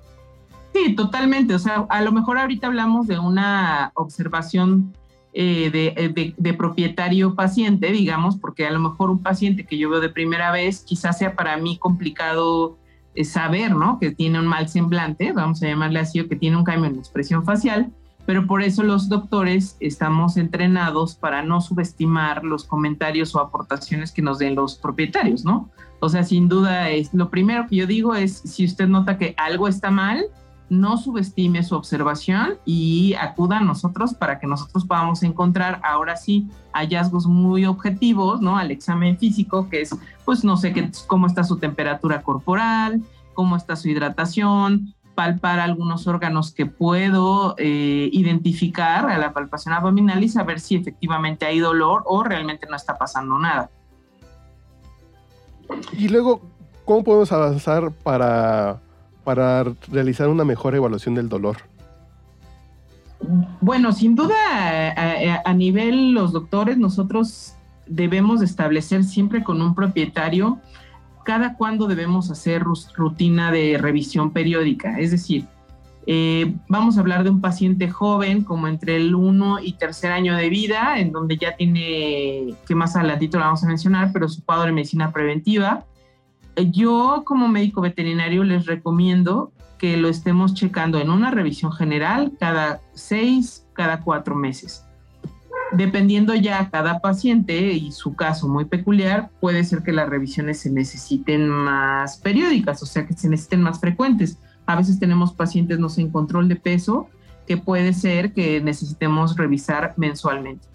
Sí, 0.73 0.95
totalmente. 0.95 1.55
O 1.55 1.59
sea, 1.59 1.85
a 1.89 2.01
lo 2.01 2.11
mejor 2.11 2.37
ahorita 2.37 2.67
hablamos 2.67 3.07
de 3.07 3.17
una 3.17 3.91
observación 3.95 4.93
eh, 5.39 5.69
de, 5.69 6.33
de, 6.35 6.53
propietario 6.55 7.35
paciente, 7.35 7.91
digamos, 7.91 8.37
porque 8.37 8.65
a 8.65 8.71
lo 8.71 8.79
mejor 8.79 9.11
un 9.11 9.21
paciente 9.21 9.65
que 9.65 9.77
yo 9.77 9.87
veo 9.87 9.99
de 9.99 10.09
primera 10.09 10.51
vez 10.51 10.79
quizás 10.79 11.19
sea 11.19 11.35
para 11.35 11.57
mí 11.57 11.77
complicado 11.77 12.75
eh, 13.13 13.23
saber, 13.23 13.75
¿no? 13.75 13.99
Que 13.99 14.09
tiene 14.09 14.39
un 14.39 14.47
mal 14.47 14.67
semblante, 14.67 15.31
vamos 15.33 15.61
a 15.61 15.67
llamarle 15.67 15.99
así, 15.99 16.19
o 16.19 16.27
que 16.27 16.35
tiene 16.35 16.57
un 16.57 16.63
cambio 16.63 16.87
en 16.89 16.95
la 16.95 17.01
expresión 17.01 17.45
facial 17.45 17.91
pero 18.27 18.45
por 18.45 18.61
eso 18.61 18.83
los 18.83 19.07
doctores 19.07 19.77
estamos 19.79 20.35
entrenados 20.35 21.15
para 21.15 21.43
no 21.43 21.61
subestimar 21.61 22.43
los 22.43 22.65
comentarios 22.65 23.33
o 23.33 23.39
aportaciones 23.39 24.11
que 24.11 24.21
nos 24.21 24.37
den 24.37 24.53
los 24.55 24.75
propietarios, 24.75 25.45
¿no? 25.45 25.69
O 26.01 26.09
sea, 26.09 26.23
sin 26.23 26.49
duda 26.49 26.89
es 26.89 27.13
lo 27.13 27.29
primero 27.29 27.67
que 27.67 27.77
yo 27.77 27.87
digo 27.87 28.15
es 28.15 28.39
si 28.39 28.65
usted 28.65 28.87
nota 28.87 29.17
que 29.17 29.33
algo 29.37 29.69
está 29.69 29.91
mal, 29.91 30.25
no 30.69 30.97
subestime 30.97 31.63
su 31.63 31.75
observación 31.75 32.57
y 32.65 33.13
acuda 33.15 33.57
a 33.57 33.61
nosotros 33.61 34.13
para 34.13 34.39
que 34.39 34.47
nosotros 34.47 34.85
podamos 34.85 35.23
encontrar 35.23 35.79
ahora 35.83 36.17
sí 36.17 36.47
hallazgos 36.73 37.25
muy 37.25 37.65
objetivos, 37.65 38.41
¿no? 38.41 38.57
Al 38.57 38.71
examen 38.71 39.17
físico, 39.17 39.69
que 39.69 39.81
es, 39.81 39.95
pues 40.25 40.43
no 40.43 40.57
sé 40.57 40.73
qué, 40.73 40.91
cómo 41.07 41.27
está 41.27 41.43
su 41.43 41.57
temperatura 41.57 42.21
corporal, 42.21 43.01
cómo 43.33 43.55
está 43.55 43.75
su 43.75 43.89
hidratación, 43.89 44.93
palpar 45.15 45.59
algunos 45.59 46.05
órganos 46.05 46.51
que 46.51 46.65
puedo 46.67 47.55
eh, 47.57 48.09
identificar 48.11 49.09
a 49.09 49.17
la 49.17 49.33
palpación 49.33 49.73
abdominal 49.73 50.23
y 50.23 50.29
saber 50.29 50.59
si 50.59 50.75
efectivamente 50.75 51.45
hay 51.45 51.59
dolor 51.59 52.03
o 52.05 52.23
realmente 52.23 52.67
no 52.69 52.75
está 52.75 52.97
pasando 52.97 53.39
nada. 53.39 53.71
Y 55.97 56.07
luego, 56.09 56.41
¿cómo 56.85 57.03
podemos 57.03 57.31
avanzar 57.31 57.91
para, 57.91 58.79
para 59.27 59.65
realizar 59.91 60.29
una 60.29 60.45
mejor 60.45 60.73
evaluación 60.73 61.13
del 61.13 61.27
dolor? 61.27 61.57
Bueno, 63.59 63.91
sin 63.91 64.15
duda 64.15 64.33
a, 64.95 65.41
a 65.43 65.53
nivel 65.53 66.13
los 66.13 66.31
doctores 66.31 66.77
nosotros 66.77 67.55
debemos 67.87 68.41
establecer 68.41 69.03
siempre 69.03 69.43
con 69.43 69.61
un 69.61 69.75
propietario 69.75 70.61
cada 71.25 71.55
cuándo 71.55 71.87
debemos 71.87 72.31
hacer 72.31 72.63
rutina 72.95 73.51
de 73.51 73.77
revisión 73.77 74.31
periódica. 74.31 74.97
Es 74.97 75.11
decir, 75.11 75.43
eh, 76.05 76.55
vamos 76.69 76.95
a 76.95 77.01
hablar 77.01 77.25
de 77.25 77.29
un 77.29 77.41
paciente 77.41 77.89
joven, 77.89 78.45
como 78.45 78.69
entre 78.69 78.95
el 78.95 79.13
1 79.13 79.59
y 79.59 79.73
tercer 79.73 80.13
año 80.13 80.37
de 80.37 80.47
vida, 80.47 80.97
en 80.99 81.11
donde 81.11 81.35
ya 81.35 81.57
tiene, 81.57 82.55
que 82.65 82.75
más 82.75 82.95
adelantito 82.95 83.39
lo 83.39 83.43
vamos 83.43 83.61
a 83.61 83.67
mencionar, 83.67 84.11
pero 84.13 84.29
su 84.29 84.41
cuadro 84.45 84.67
de 84.67 84.71
medicina 84.71 85.11
preventiva. 85.11 85.83
Yo 86.57 87.23
como 87.25 87.47
médico 87.47 87.81
veterinario 87.81 88.43
les 88.43 88.65
recomiendo 88.65 89.51
que 89.77 89.95
lo 89.95 90.09
estemos 90.09 90.55
checando 90.55 90.99
en 90.99 91.11
una 91.11 91.29
revisión 91.29 91.71
general 91.71 92.33
cada 92.39 92.81
seis, 92.93 93.65
cada 93.73 94.01
cuatro 94.01 94.35
meses. 94.35 94.83
Dependiendo 95.71 96.33
ya 96.33 96.69
cada 96.71 96.99
paciente 96.99 97.73
y 97.73 97.91
su 97.91 98.15
caso 98.15 98.47
muy 98.47 98.65
peculiar, 98.65 99.29
puede 99.39 99.63
ser 99.63 99.83
que 99.83 99.91
las 99.91 100.09
revisiones 100.09 100.59
se 100.61 100.71
necesiten 100.71 101.47
más 101.47 102.17
periódicas, 102.17 102.81
o 102.81 102.85
sea, 102.85 103.05
que 103.05 103.13
se 103.13 103.29
necesiten 103.29 103.61
más 103.61 103.79
frecuentes. 103.79 104.39
A 104.65 104.75
veces 104.75 104.99
tenemos 104.99 105.33
pacientes, 105.33 105.77
no 105.77 105.89
sé, 105.89 106.01
en 106.01 106.09
control 106.09 106.47
de 106.47 106.55
peso, 106.55 107.07
que 107.45 107.57
puede 107.57 107.93
ser 107.93 108.33
que 108.33 108.61
necesitemos 108.61 109.35
revisar 109.37 109.93
mensualmente. 109.97 110.67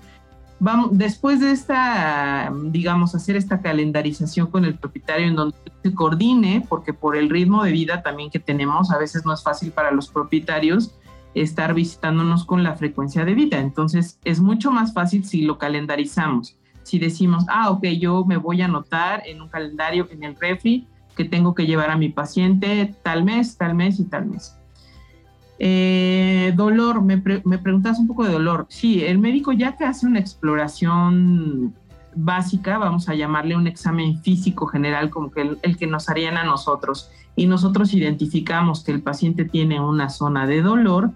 Vamos, 0.65 0.91
después 0.93 1.41
de 1.41 1.51
esta, 1.51 2.53
digamos, 2.67 3.17
hacer 3.17 3.35
esta 3.35 3.61
calendarización 3.61 4.47
con 4.47 4.65
el 4.65 4.77
propietario 4.77 5.27
en 5.27 5.35
donde 5.35 5.57
se 5.83 5.93
coordine, 5.93 6.65
porque 6.69 6.93
por 6.93 7.17
el 7.17 7.31
ritmo 7.31 7.65
de 7.65 7.73
vida 7.73 8.01
también 8.05 8.31
que 8.31 8.39
tenemos, 8.39 8.93
a 8.93 8.99
veces 8.99 9.27
no 9.27 9.35
es 9.35 9.43
fácil 9.43 9.73
para 9.73 9.91
los 9.91 10.07
propietarios 10.07 10.95
estar 11.35 11.75
visitándonos 11.75 12.45
con 12.45 12.63
la 12.63 12.77
frecuencia 12.77 13.25
de 13.25 13.35
vida. 13.35 13.59
Entonces 13.59 14.21
es 14.23 14.39
mucho 14.39 14.71
más 14.71 14.95
fácil 14.95 15.25
si 15.25 15.43
lo 15.43 15.59
calendarizamos. 15.59 16.57
Si 16.85 17.01
decimos, 17.01 17.45
ah, 17.49 17.69
ok, 17.71 17.85
yo 17.99 18.25
me 18.25 18.37
voy 18.37 18.63
a 18.63 18.67
anotar 18.67 19.25
en 19.27 19.43
un 19.43 19.49
calendario, 19.49 20.07
en 20.13 20.23
el 20.23 20.37
refri, 20.37 20.87
que 21.17 21.25
tengo 21.25 21.57
que 21.57 21.67
llevar 21.67 21.91
a 21.91 21.97
mi 21.97 22.09
paciente 22.09 22.95
tal 23.03 23.25
mes, 23.25 23.57
tal 23.57 23.75
mes 23.75 23.99
y 23.99 24.05
tal 24.05 24.27
mes. 24.27 24.57
Eh, 25.65 26.53
dolor, 26.57 27.03
me, 27.03 27.19
preguntas 27.19 27.97
un 28.01 28.09
poco 28.09 28.25
de 28.25 28.33
dolor. 28.33 28.67
Sí, 28.69 29.05
el 29.05 29.21
médico 29.21 29.53
ya 29.53 29.77
que 29.77 29.85
hace 29.85 30.09
una 30.09 30.19
exploración 30.19 31.73
básica, 32.17 32.79
vamos 32.79 33.09
a 33.09 33.15
llamarle 33.15 33.55
un 33.55 33.69
examen 33.69 34.21
físico 34.23 34.67
general 34.67 35.09
como 35.09 35.31
que 35.31 35.57
el, 35.63 35.77
que 35.77 35.87
nos 35.87 36.09
harían 36.09 36.37
a 36.37 36.43
nosotros. 36.43 37.13
Y 37.37 37.47
nosotros 37.47 37.95
identificamos 37.95 38.83
que 38.83 38.91
el 38.91 39.03
paciente 39.03 39.45
tiene 39.45 39.81
una 39.81 40.09
zona 40.09 40.49
de 40.49 40.63
dolor. 40.63 41.13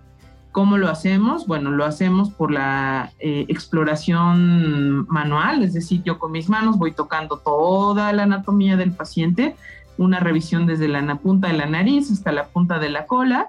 ¿Cómo 0.52 0.78
lo 0.78 0.90
hacemos? 0.90 1.48
Bueno, 1.48 1.72
lo 1.72 1.84
hacemos 1.84 2.30
por 2.30 2.52
la 2.52 3.10
eh, 3.18 3.46
exploración 3.48 5.08
manual, 5.08 5.64
es 5.64 5.74
decir, 5.74 6.04
yo 6.04 6.20
con 6.20 6.30
mis 6.30 6.48
manos 6.48 6.78
voy 6.78 6.92
tocando 6.92 7.38
toda 7.38 8.12
la 8.12 8.22
anatomía 8.22 8.76
del 8.76 8.92
paciente, 8.92 9.56
una 9.98 10.20
revisión 10.20 10.66
desde 10.66 10.86
la 10.86 11.16
punta 11.16 11.48
de 11.48 11.54
la 11.54 11.66
nariz 11.66 12.12
hasta 12.12 12.30
la 12.30 12.46
punta 12.46 12.78
de 12.78 12.90
la 12.90 13.06
cola 13.06 13.48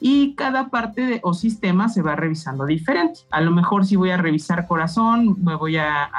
y 0.00 0.34
cada 0.34 0.68
parte 0.68 1.06
de, 1.06 1.20
o 1.24 1.34
sistema 1.34 1.88
se 1.88 2.02
va 2.02 2.14
revisando 2.14 2.64
diferente. 2.66 3.20
A 3.30 3.40
lo 3.40 3.50
mejor 3.50 3.84
si 3.84 3.96
voy 3.96 4.10
a 4.10 4.16
revisar 4.16 4.66
corazón, 4.66 5.42
me 5.42 5.56
voy 5.56 5.76
a, 5.76 6.10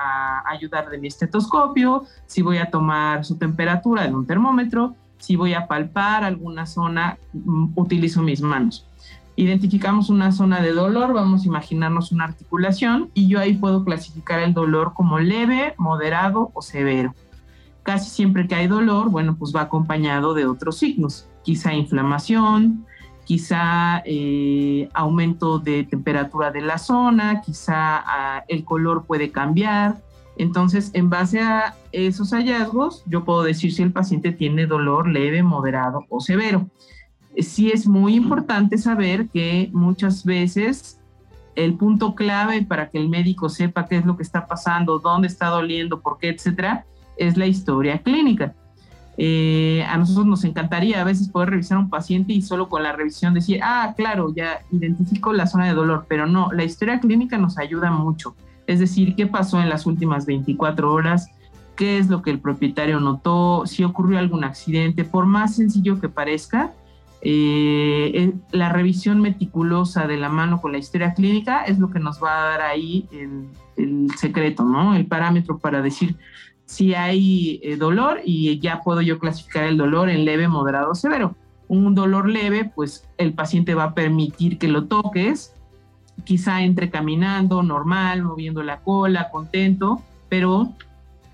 ayudar 0.45 0.89
de 0.89 0.97
mi 0.97 1.07
estetoscopio, 1.07 2.03
si 2.25 2.41
voy 2.41 2.57
a 2.57 2.69
tomar 2.69 3.23
su 3.23 3.37
temperatura 3.37 4.05
en 4.05 4.15
un 4.15 4.25
termómetro, 4.25 4.95
si 5.17 5.35
voy 5.35 5.53
a 5.53 5.67
palpar 5.67 6.23
alguna 6.23 6.65
zona, 6.65 7.17
mm, 7.33 7.73
utilizo 7.75 8.21
mis 8.21 8.41
manos. 8.41 8.85
Identificamos 9.35 10.09
una 10.09 10.33
zona 10.33 10.59
de 10.61 10.73
dolor, 10.73 11.13
vamos 11.13 11.43
a 11.43 11.47
imaginarnos 11.47 12.11
una 12.11 12.25
articulación 12.25 13.09
y 13.13 13.27
yo 13.27 13.39
ahí 13.39 13.53
puedo 13.53 13.85
clasificar 13.85 14.39
el 14.39 14.53
dolor 14.53 14.93
como 14.93 15.19
leve, 15.19 15.75
moderado 15.77 16.51
o 16.53 16.61
severo. 16.61 17.13
Casi 17.83 18.09
siempre 18.09 18.47
que 18.47 18.55
hay 18.55 18.67
dolor, 18.67 19.09
bueno, 19.09 19.37
pues 19.37 19.55
va 19.55 19.61
acompañado 19.61 20.33
de 20.33 20.45
otros 20.45 20.79
signos, 20.79 21.27
quizá 21.43 21.73
inflamación, 21.73 22.85
quizá 23.29 24.01
eh, 24.05 24.89
aumento 24.91 25.59
de 25.59 25.83
temperatura 25.83 26.49
de 26.49 26.61
la 26.61 26.79
zona, 26.79 27.41
quizá 27.41 28.01
ah, 28.03 28.43
el 28.47 28.65
color 28.65 29.05
puede 29.05 29.29
cambiar. 29.29 30.01
Entonces, 30.35 30.89
en 30.95 31.11
base 31.11 31.39
a 31.39 31.75
esos 31.91 32.31
hallazgos, 32.31 33.03
yo 33.05 33.25
puedo 33.25 33.43
decir 33.43 33.71
si 33.71 33.83
el 33.83 33.91
paciente 33.91 34.31
tiene 34.31 34.65
dolor 34.65 35.07
leve, 35.07 35.43
moderado 35.43 36.07
o 36.09 36.19
severo. 36.21 36.71
Sí 37.37 37.69
es 37.69 37.85
muy 37.85 38.15
importante 38.15 38.79
saber 38.79 39.27
que 39.29 39.69
muchas 39.73 40.25
veces 40.25 40.99
el 41.53 41.75
punto 41.75 42.15
clave 42.15 42.63
para 42.63 42.89
que 42.89 42.97
el 42.97 43.09
médico 43.09 43.47
sepa 43.47 43.85
qué 43.85 43.97
es 43.97 44.05
lo 44.05 44.17
que 44.17 44.23
está 44.23 44.47
pasando, 44.47 44.97
dónde 44.97 45.27
está 45.27 45.49
doliendo, 45.49 46.01
por 46.01 46.17
qué, 46.17 46.29
etcétera, 46.29 46.87
es 47.15 47.37
la 47.37 47.45
historia 47.45 47.99
clínica. 47.99 48.55
Eh, 49.21 49.83
a 49.89 49.97
nosotros 49.97 50.25
nos 50.25 50.45
encantaría 50.45 51.01
a 51.01 51.03
veces 51.03 51.27
poder 51.27 51.49
revisar 51.49 51.77
a 51.77 51.81
un 51.81 51.89
paciente 51.89 52.31
y 52.31 52.41
solo 52.41 52.69
con 52.69 52.83
la 52.83 52.93
revisión 52.93 53.33
decir, 53.33 53.59
ah, 53.61 53.93
claro, 53.97 54.33
ya 54.33 54.61
identifico 54.71 55.33
la 55.33 55.45
zona 55.45 55.67
de 55.67 55.73
dolor, 55.73 56.05
pero 56.07 56.25
no, 56.25 56.53
la 56.53 56.63
historia 56.63 57.01
clínica 57.01 57.37
nos 57.37 57.57
ayuda 57.57 57.91
mucho. 57.91 58.33
Es 58.65 58.79
decir, 58.79 59.15
qué 59.15 59.27
pasó 59.27 59.61
en 59.61 59.67
las 59.67 59.85
últimas 59.85 60.25
24 60.25 60.93
horas, 60.93 61.27
qué 61.75 61.97
es 61.97 62.07
lo 62.07 62.21
que 62.21 62.31
el 62.31 62.39
propietario 62.39 63.01
notó, 63.01 63.63
si 63.65 63.83
ocurrió 63.83 64.19
algún 64.19 64.45
accidente, 64.45 65.03
por 65.03 65.25
más 65.25 65.57
sencillo 65.57 65.99
que 65.99 66.07
parezca, 66.07 66.71
eh, 67.21 68.11
eh, 68.13 68.33
la 68.51 68.69
revisión 68.69 69.19
meticulosa 69.19 70.07
de 70.07 70.15
la 70.15 70.29
mano 70.29 70.61
con 70.61 70.71
la 70.71 70.77
historia 70.77 71.13
clínica 71.13 71.63
es 71.65 71.77
lo 71.77 71.89
que 71.89 71.99
nos 71.99 72.23
va 72.23 72.37
a 72.37 72.49
dar 72.51 72.61
ahí 72.61 73.05
el, 73.11 73.49
el 73.75 74.11
secreto, 74.17 74.63
¿no? 74.63 74.95
El 74.95 75.07
parámetro 75.07 75.57
para 75.57 75.81
decir, 75.81 76.15
si 76.69 76.93
hay 76.93 77.59
eh, 77.63 77.77
dolor 77.77 78.21
y 78.23 78.59
ya 78.59 78.81
puedo 78.83 79.01
yo 79.01 79.17
clasificar 79.17 79.63
el 79.63 79.75
dolor 79.75 80.07
en 80.07 80.23
leve, 80.23 80.47
moderado 80.47 80.91
o 80.91 80.95
severo. 80.95 81.35
Un 81.67 81.95
dolor 81.95 82.29
leve, 82.29 82.71
pues 82.75 83.09
el 83.17 83.33
paciente 83.33 83.73
va 83.73 83.85
a 83.85 83.93
permitir 83.95 84.59
que 84.59 84.67
lo 84.67 84.85
toques, 84.85 85.55
quizá 86.25 86.61
entre 86.61 86.91
caminando, 86.91 87.63
normal, 87.63 88.21
moviendo 88.21 88.61
la 88.61 88.81
cola, 88.81 89.31
contento, 89.31 90.03
pero 90.29 90.71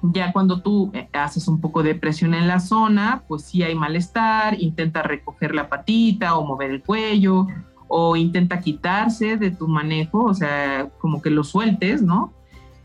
ya 0.04 0.32
cuando 0.32 0.62
tú 0.62 0.90
eh, 0.94 1.10
haces 1.12 1.50
un 1.50 1.60
poco 1.60 1.84
de 1.84 1.96
presión 1.96 2.34
en 2.34 2.48
la 2.48 2.62
zona, 2.62 3.24
pues 3.28 3.44
si 3.44 3.62
hay 3.62 3.76
malestar, 3.76 4.56
intenta 4.62 5.02
recoger 5.02 5.54
la 5.54 5.68
patita 5.68 6.38
o 6.38 6.46
mover 6.46 6.72
el 6.72 6.82
cuello 6.82 7.48
o 7.90 8.16
intenta 8.16 8.62
quitarse 8.62 9.36
de 9.36 9.52
tu 9.52 9.68
manejo, 9.68 10.24
o 10.24 10.34
sea, 10.34 10.88
como 10.98 11.22
que 11.22 11.30
lo 11.30 11.44
sueltes, 11.44 12.02
¿no? 12.02 12.32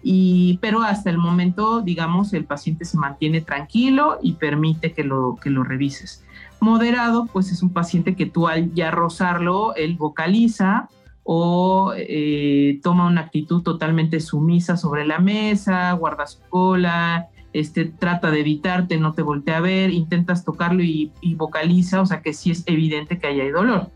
Y, 0.03 0.59
pero 0.63 0.83
hasta 0.83 1.11
el 1.11 1.19
momento, 1.19 1.83
digamos, 1.83 2.33
el 2.33 2.45
paciente 2.45 2.85
se 2.85 2.99
mantiene 2.99 3.41
tranquilo 3.41 4.19
y 4.23 4.35
permite 4.35 4.93
que 4.93 5.05
lo, 5.05 5.37
que 5.43 5.51
lo 5.51 5.63
revises. 5.63 6.25
Moderado, 6.61 7.27
pues 7.27 7.53
es 7.53 7.63
un 7.63 7.71
paciente 7.73 8.17
que 8.17 8.27
tú 8.27 8.49
al 8.49 8.73
ya 8.75 8.91
rozarlo, 8.91 9.75
él 9.75 9.97
vocaliza 9.97 10.89
o 11.23 11.93
eh, 11.97 12.81
toma 12.83 13.07
una 13.07 13.23
actitud 13.23 13.63
totalmente 13.63 14.21
sumisa 14.21 14.77
sobre 14.77 15.07
la 15.07 15.19
mesa, 15.19 15.93
guarda 15.93 16.27
su 16.27 16.41
cola, 16.49 17.29
este, 17.53 17.85
trata 17.85 18.31
de 18.31 18.41
evitarte, 18.41 18.99
no 18.99 19.13
te 19.13 19.23
voltea 19.23 19.59
a 19.59 19.61
ver, 19.61 19.91
intentas 19.91 20.45
tocarlo 20.45 20.83
y, 20.83 21.13
y 21.21 21.35
vocaliza, 21.35 22.01
o 22.01 22.07
sea 22.07 22.23
que 22.23 22.33
sí 22.33 22.51
es 22.51 22.63
evidente 22.67 23.19
que 23.19 23.27
ahí 23.27 23.41
hay 23.41 23.51
dolor. 23.51 23.91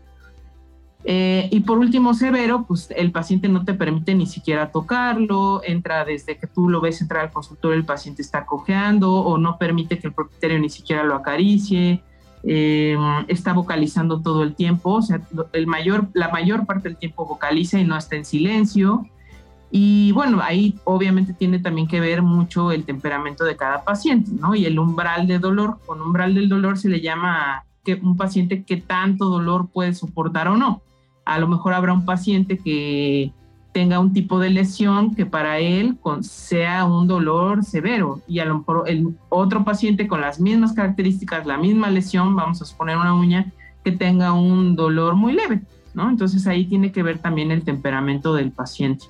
Eh, 1.07 1.49
y 1.51 1.59
por 1.59 1.77
último, 1.77 2.15
severo, 2.15 2.65
pues 2.67 2.89
el 2.95 3.11
paciente 3.11 3.47
no 3.47 3.63
te 3.63 3.75
permite 3.75 4.15
ni 4.15 4.25
siquiera 4.25 4.71
tocarlo, 4.71 5.61
entra 5.63 6.03
desde 6.03 6.35
que 6.35 6.47
tú 6.47 6.67
lo 6.67 6.81
ves 6.81 6.99
entrar 6.99 7.25
al 7.25 7.31
consultorio, 7.31 7.77
el 7.77 7.85
paciente 7.85 8.23
está 8.23 8.47
cojeando 8.47 9.13
o 9.13 9.37
no 9.37 9.59
permite 9.59 9.99
que 9.99 10.07
el 10.07 10.13
propietario 10.13 10.57
ni 10.57 10.69
siquiera 10.69 11.03
lo 11.03 11.13
acaricie, 11.13 12.01
eh, 12.41 12.97
está 13.27 13.53
vocalizando 13.53 14.21
todo 14.21 14.41
el 14.41 14.55
tiempo, 14.55 14.93
o 14.93 15.01
sea, 15.03 15.21
el 15.53 15.67
mayor, 15.67 16.07
la 16.13 16.29
mayor 16.29 16.65
parte 16.65 16.89
del 16.89 16.97
tiempo 16.97 17.27
vocaliza 17.27 17.79
y 17.79 17.83
no 17.83 17.95
está 17.95 18.15
en 18.15 18.25
silencio. 18.25 19.05
Y 19.69 20.11
bueno, 20.13 20.39
ahí 20.41 20.79
obviamente 20.85 21.33
tiene 21.33 21.59
también 21.59 21.87
que 21.87 21.99
ver 21.99 22.23
mucho 22.23 22.71
el 22.71 22.83
temperamento 22.83 23.43
de 23.43 23.55
cada 23.55 23.83
paciente, 23.83 24.31
¿no? 24.33 24.55
Y 24.55 24.65
el 24.65 24.79
umbral 24.79 25.27
de 25.27 25.37
dolor, 25.37 25.77
con 25.85 26.01
umbral 26.01 26.33
del 26.33 26.49
dolor 26.49 26.79
se 26.79 26.89
le 26.89 27.01
llama 27.01 27.65
que 27.83 27.95
un 27.95 28.17
paciente 28.17 28.63
que 28.63 28.77
tanto 28.77 29.25
dolor 29.25 29.67
puede 29.71 29.93
soportar 29.93 30.47
o 30.47 30.57
no 30.57 30.81
a 31.25 31.39
lo 31.39 31.47
mejor 31.47 31.73
habrá 31.73 31.93
un 31.93 32.05
paciente 32.05 32.57
que 32.57 33.31
tenga 33.71 33.99
un 33.99 34.13
tipo 34.13 34.39
de 34.39 34.49
lesión 34.49 35.15
que 35.15 35.25
para 35.25 35.59
él 35.59 35.97
sea 36.21 36.85
un 36.85 37.07
dolor 37.07 37.65
severo 37.65 38.21
y 38.25 38.39
a 38.39 38.45
lo 38.45 38.59
mejor 38.59 38.83
el 38.87 39.17
otro 39.27 39.65
paciente 39.65 40.07
con 40.07 40.21
las 40.21 40.39
mismas 40.39 40.71
características, 40.71 41.45
la 41.45 41.57
misma 41.57 41.89
lesión, 41.89 42.35
vamos 42.35 42.61
a 42.61 42.65
suponer 42.65 42.95
una 42.95 43.13
uña, 43.13 43.51
que 43.83 43.91
tenga 43.91 44.31
un 44.31 44.75
dolor 44.75 45.15
muy 45.15 45.33
leve, 45.33 45.61
¿no? 45.93 46.09
Entonces 46.09 46.47
ahí 46.47 46.65
tiene 46.65 46.91
que 46.91 47.03
ver 47.03 47.19
también 47.19 47.51
el 47.51 47.63
temperamento 47.63 48.33
del 48.33 48.51
paciente. 48.51 49.05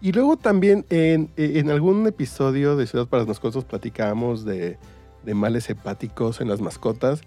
Y 0.00 0.12
luego 0.12 0.36
también 0.36 0.84
en, 0.90 1.30
en 1.36 1.70
algún 1.70 2.06
episodio 2.06 2.76
de 2.76 2.86
Ciudad 2.86 3.08
para 3.08 3.22
las 3.22 3.28
Mascotas 3.28 3.64
platicábamos 3.64 4.44
de, 4.44 4.78
de 5.24 5.34
males 5.34 5.68
hepáticos 5.70 6.40
en 6.40 6.48
las 6.48 6.60
mascotas 6.60 7.22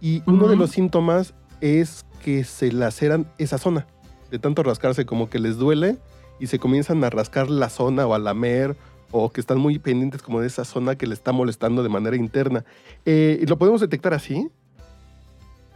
y 0.00 0.22
uno 0.26 0.48
de 0.48 0.56
los 0.56 0.70
síntomas 0.70 1.34
es 1.60 2.04
que 2.24 2.42
se 2.42 2.72
laceran 2.72 3.26
esa 3.36 3.58
zona. 3.58 3.86
De 4.30 4.38
tanto 4.38 4.62
rascarse 4.62 5.04
como 5.04 5.28
que 5.28 5.38
les 5.38 5.58
duele 5.58 5.98
y 6.40 6.46
se 6.46 6.58
comienzan 6.58 7.04
a 7.04 7.10
rascar 7.10 7.50
la 7.50 7.68
zona 7.68 8.06
o 8.06 8.14
a 8.14 8.18
lamer 8.18 8.76
o 9.10 9.30
que 9.30 9.42
están 9.42 9.58
muy 9.58 9.78
pendientes 9.78 10.22
como 10.22 10.40
de 10.40 10.46
esa 10.46 10.64
zona 10.64 10.96
que 10.96 11.06
le 11.06 11.12
está 11.12 11.32
molestando 11.32 11.82
de 11.82 11.90
manera 11.90 12.16
interna. 12.16 12.64
Eh, 13.04 13.44
¿Lo 13.46 13.58
podemos 13.58 13.82
detectar 13.82 14.14
así? 14.14 14.48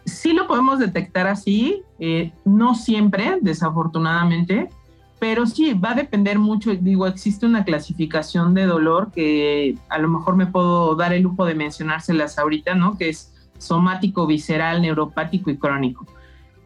Sí 0.07 0.33
lo 0.33 0.49
podemos 0.49 0.79
detectar 0.79 1.27
así, 1.27 1.83
eh, 1.99 2.33
no 2.47 2.75
siempre, 2.75 3.39
desafortunadamente, 3.43 4.71
pero 5.19 5.45
sí, 5.45 5.75
va 5.75 5.91
a 5.91 5.95
depender 5.95 6.39
mucho, 6.39 6.75
digo, 6.75 7.07
existe 7.07 7.45
una 7.45 7.65
clasificación 7.65 8.55
de 8.55 8.65
dolor 8.65 9.13
que 9.13 9.77
a 9.91 9.99
lo 9.99 10.09
mejor 10.09 10.35
me 10.37 10.47
puedo 10.47 10.95
dar 10.95 11.13
el 11.13 11.25
lujo 11.25 11.45
de 11.45 11.55
mencionárselas 11.55 12.39
ahorita, 12.39 12.75
¿no? 12.75 12.97
Que 12.97 13.11
es 13.11 13.35
somático, 13.59 14.27
visceral, 14.27 14.81
neuropático 14.81 15.51
y 15.51 15.59
crónico. 15.59 16.07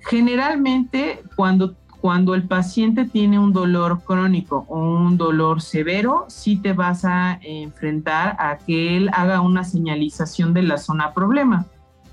Generalmente, 0.05 1.23
cuando, 1.37 1.75
cuando 2.01 2.35
el 2.35 2.45
paciente 2.45 3.05
tiene 3.05 3.39
un 3.39 3.53
dolor 3.53 4.03
crónico 4.05 4.67
o 4.69 4.79
un 4.79 5.17
dolor 5.17 5.63
severo, 5.63 6.27
sí 6.29 6.57
te 6.57 6.73
vas 6.73 7.05
a 7.05 7.39
enfrentar 7.43 8.37
a 8.39 8.59
que 8.59 8.97
él 8.97 9.11
haga 9.13 9.41
una 9.41 9.65
señalización 9.65 10.55
de 10.55 10.63
la 10.63 10.79
zona 10.79 11.15
problema. 11.15 11.67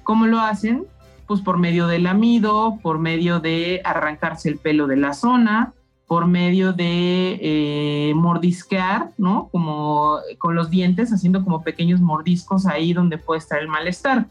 ¿Cómo 0.04 0.28
lo 0.28 0.40
hacen? 0.40 0.86
Pues 1.28 1.42
por 1.42 1.58
medio 1.58 1.88
del 1.88 2.08
amido, 2.08 2.80
por 2.82 3.00
medio 3.00 3.40
de 3.40 3.82
arrancarse 3.84 4.50
el 4.50 4.58
pelo 4.58 4.88
de 4.88 4.98
la 4.98 5.14
zona, 5.14 5.74
por 6.08 6.26
medio 6.26 6.74
de 6.74 7.40
eh, 7.40 8.14
mordisquear, 8.16 9.12
¿no? 9.20 9.50
Como 9.52 10.18
con 10.40 10.56
los 10.56 10.72
dientes, 10.72 11.14
haciendo 11.14 11.44
como 11.44 11.62
pequeños 11.62 12.02
mordiscos 12.02 12.66
ahí 12.66 12.94
donde 12.94 13.20
puede 13.20 13.38
estar 13.38 13.60
el 13.60 13.68
malestar. 13.68 14.26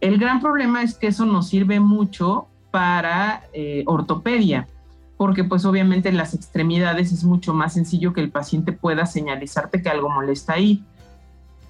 El 0.00 0.18
gran 0.18 0.40
problema 0.40 0.82
es 0.82 0.94
que 0.94 1.08
eso 1.08 1.26
nos 1.26 1.48
sirve 1.48 1.80
mucho 1.80 2.46
para 2.76 3.44
eh, 3.54 3.84
ortopedia, 3.86 4.68
porque 5.16 5.44
pues 5.44 5.64
obviamente 5.64 6.10
en 6.10 6.18
las 6.18 6.34
extremidades 6.34 7.10
es 7.10 7.24
mucho 7.24 7.54
más 7.54 7.72
sencillo 7.72 8.12
que 8.12 8.20
el 8.20 8.30
paciente 8.30 8.72
pueda 8.72 9.06
señalizarte 9.06 9.80
que 9.80 9.88
algo 9.88 10.10
molesta 10.10 10.52
ahí. 10.52 10.84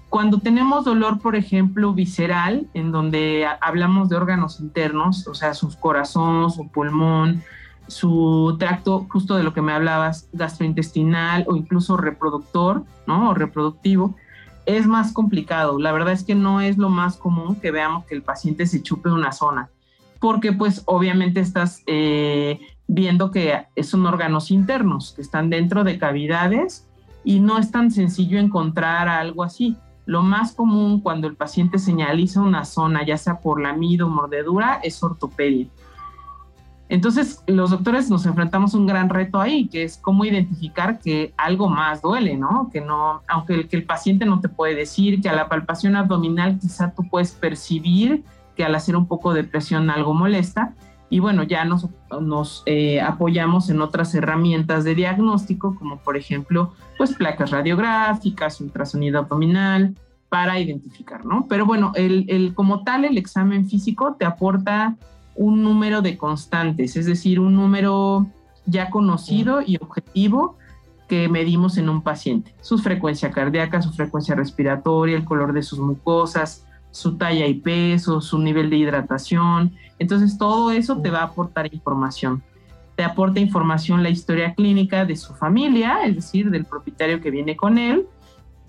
Cuando 0.09 0.39
tenemos 0.39 0.83
dolor, 0.83 1.21
por 1.21 1.37
ejemplo, 1.37 1.93
visceral, 1.93 2.67
en 2.73 2.91
donde 2.91 3.47
hablamos 3.61 4.09
de 4.09 4.17
órganos 4.17 4.59
internos, 4.59 5.25
o 5.29 5.33
sea, 5.33 5.53
sus 5.53 5.77
corazones, 5.77 6.55
su 6.55 6.67
pulmón, 6.67 7.41
su 7.87 8.57
tracto, 8.59 9.07
justo 9.09 9.37
de 9.37 9.43
lo 9.43 9.53
que 9.53 9.61
me 9.61 9.71
hablabas, 9.71 10.27
gastrointestinal 10.33 11.45
o 11.47 11.55
incluso 11.55 11.95
reproductor, 11.95 12.83
¿no? 13.05 13.29
O 13.29 13.33
reproductivo, 13.33 14.13
es 14.65 14.87
más 14.87 15.13
complicado. 15.13 15.79
La 15.79 15.93
verdad 15.93 16.11
es 16.11 16.25
que 16.25 16.35
no 16.35 16.59
es 16.59 16.77
lo 16.77 16.89
más 16.89 17.15
común 17.15 17.55
que 17.55 17.71
veamos 17.71 18.03
que 18.03 18.15
el 18.15 18.23
paciente 18.23 18.67
se 18.67 18.83
chupe 18.83 19.09
una 19.09 19.31
zona, 19.31 19.69
porque 20.19 20.53
pues 20.53 20.83
obviamente 20.85 21.39
estás 21.39 21.83
eh, 21.87 22.59
viendo 22.87 23.31
que 23.31 23.65
son 23.83 24.05
órganos 24.05 24.51
internos, 24.51 25.13
que 25.15 25.21
están 25.21 25.49
dentro 25.49 25.83
de 25.83 25.97
cavidades 25.97 26.87
y 27.23 27.39
no 27.39 27.57
es 27.57 27.71
tan 27.71 27.91
sencillo 27.91 28.39
encontrar 28.39 29.07
algo 29.07 29.43
así. 29.43 29.75
Lo 30.05 30.23
más 30.23 30.53
común 30.53 31.01
cuando 31.01 31.27
el 31.27 31.35
paciente 31.35 31.79
señaliza 31.79 32.41
una 32.41 32.63
zona, 32.63 33.05
ya 33.05 33.17
sea 33.17 33.39
por 33.39 33.61
lamido 33.61 34.07
o 34.07 34.09
mordedura, 34.09 34.79
es 34.83 35.03
ortopedia. 35.03 35.67
Entonces, 36.89 37.43
los 37.47 37.71
doctores 37.71 38.09
nos 38.09 38.25
enfrentamos 38.25 38.73
a 38.73 38.77
un 38.77 38.85
gran 38.85 39.09
reto 39.09 39.41
ahí, 39.41 39.67
que 39.67 39.83
es 39.83 39.97
cómo 39.97 40.23
identificar 40.23 40.99
que 40.99 41.33
algo 41.35 41.67
más 41.67 42.01
duele, 42.01 42.37
¿no? 42.37 42.69
Que 42.71 42.79
no, 42.79 43.21
aunque 43.27 43.55
el, 43.55 43.67
que 43.67 43.75
el 43.75 43.83
paciente 43.83 44.25
no 44.25 44.39
te 44.39 44.47
puede 44.47 44.75
decir, 44.75 45.21
que 45.21 45.27
a 45.27 45.35
la 45.35 45.49
palpación 45.49 45.97
abdominal 45.97 46.57
quizá 46.59 46.93
tú 46.95 47.03
puedes 47.09 47.33
percibir 47.33 48.23
que 48.57 48.65
al 48.65 48.75
hacer 48.75 48.97
un 48.97 49.07
poco 49.07 49.33
de 49.33 49.43
presión 49.45 49.89
algo 49.89 50.13
molesta. 50.13 50.73
Y 51.09 51.19
bueno, 51.19 51.43
ya 51.43 51.63
nos, 51.63 51.87
nos 52.19 52.63
eh, 52.65 52.99
apoyamos 52.99 53.69
en 53.69 53.81
otras 53.81 54.13
herramientas 54.13 54.83
de 54.83 54.95
diagnóstico, 54.95 55.75
como 55.77 55.99
por 55.99 56.17
ejemplo, 56.17 56.73
pues 56.97 57.13
placas 57.13 57.51
radiográficas, 57.51 58.59
ultrasonido 58.59 59.19
abdominal, 59.19 59.95
para 60.27 60.59
identificar, 60.59 61.25
¿no? 61.25 61.45
Pero 61.47 61.65
bueno, 61.65 61.93
el, 61.95 62.25
el 62.27 62.53
como 62.53 62.83
tal, 62.83 63.05
el 63.05 63.17
examen 63.17 63.69
físico 63.69 64.17
te 64.19 64.25
aporta 64.25 64.97
un 65.35 65.63
número 65.63 66.01
de 66.01 66.17
constantes, 66.17 66.97
es 66.97 67.05
decir, 67.05 67.39
un 67.39 67.55
número 67.55 68.27
ya 68.65 68.89
conocido 68.89 69.61
y 69.65 69.77
objetivo 69.77 70.57
que 71.07 71.29
medimos 71.29 71.77
en 71.77 71.87
un 71.87 72.01
paciente. 72.01 72.53
Su 72.59 72.79
frecuencia 72.79 73.31
cardíaca, 73.31 73.81
su 73.81 73.93
frecuencia 73.93 74.35
respiratoria, 74.35 75.15
el 75.15 75.23
color 75.23 75.53
de 75.53 75.63
sus 75.63 75.79
mucosas, 75.79 76.66
su 76.91 77.17
talla 77.17 77.45
y 77.47 77.55
peso, 77.55 78.21
su 78.21 78.39
nivel 78.39 78.69
de 78.69 78.77
hidratación. 78.77 79.73
Entonces 79.99 80.37
todo 80.37 80.71
eso 80.71 80.97
te 81.01 81.09
va 81.09 81.19
a 81.19 81.25
aportar 81.25 81.73
información. 81.73 82.43
Te 82.95 83.03
aporta 83.03 83.39
información 83.39 84.01
la 84.01 84.09
historia 84.09 84.53
clínica 84.55 85.05
de 85.05 85.15
su 85.15 85.33
familia, 85.35 86.03
es 86.05 86.15
decir, 86.15 86.49
del 86.49 86.65
propietario 86.65 87.21
que 87.21 87.29
viene 87.29 87.55
con 87.55 87.77
él, 87.77 88.07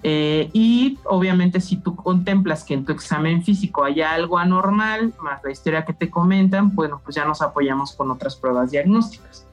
eh, 0.03 0.49
y 0.53 0.99
obviamente 1.05 1.61
si 1.61 1.77
tú 1.77 1.97
contemplas 1.97 2.63
que 2.63 2.75
en 2.75 2.85
tu 2.85 2.93
examen 2.93 3.43
físico 3.43 3.85
hay 3.85 4.01
algo 4.01 4.39
anormal, 4.39 5.13
más 5.21 5.43
la 5.43 5.51
historia 5.51 5.85
que 5.85 5.93
te 5.93 6.09
comentan, 6.09 6.75
bueno, 6.75 7.01
pues 7.03 7.17
ya 7.17 7.25
nos 7.25 7.43
apoyamos 7.43 7.93
con 7.93 8.11
otras 8.11 8.37
pruebas 8.37 8.71
diagnósticas. 8.71 9.45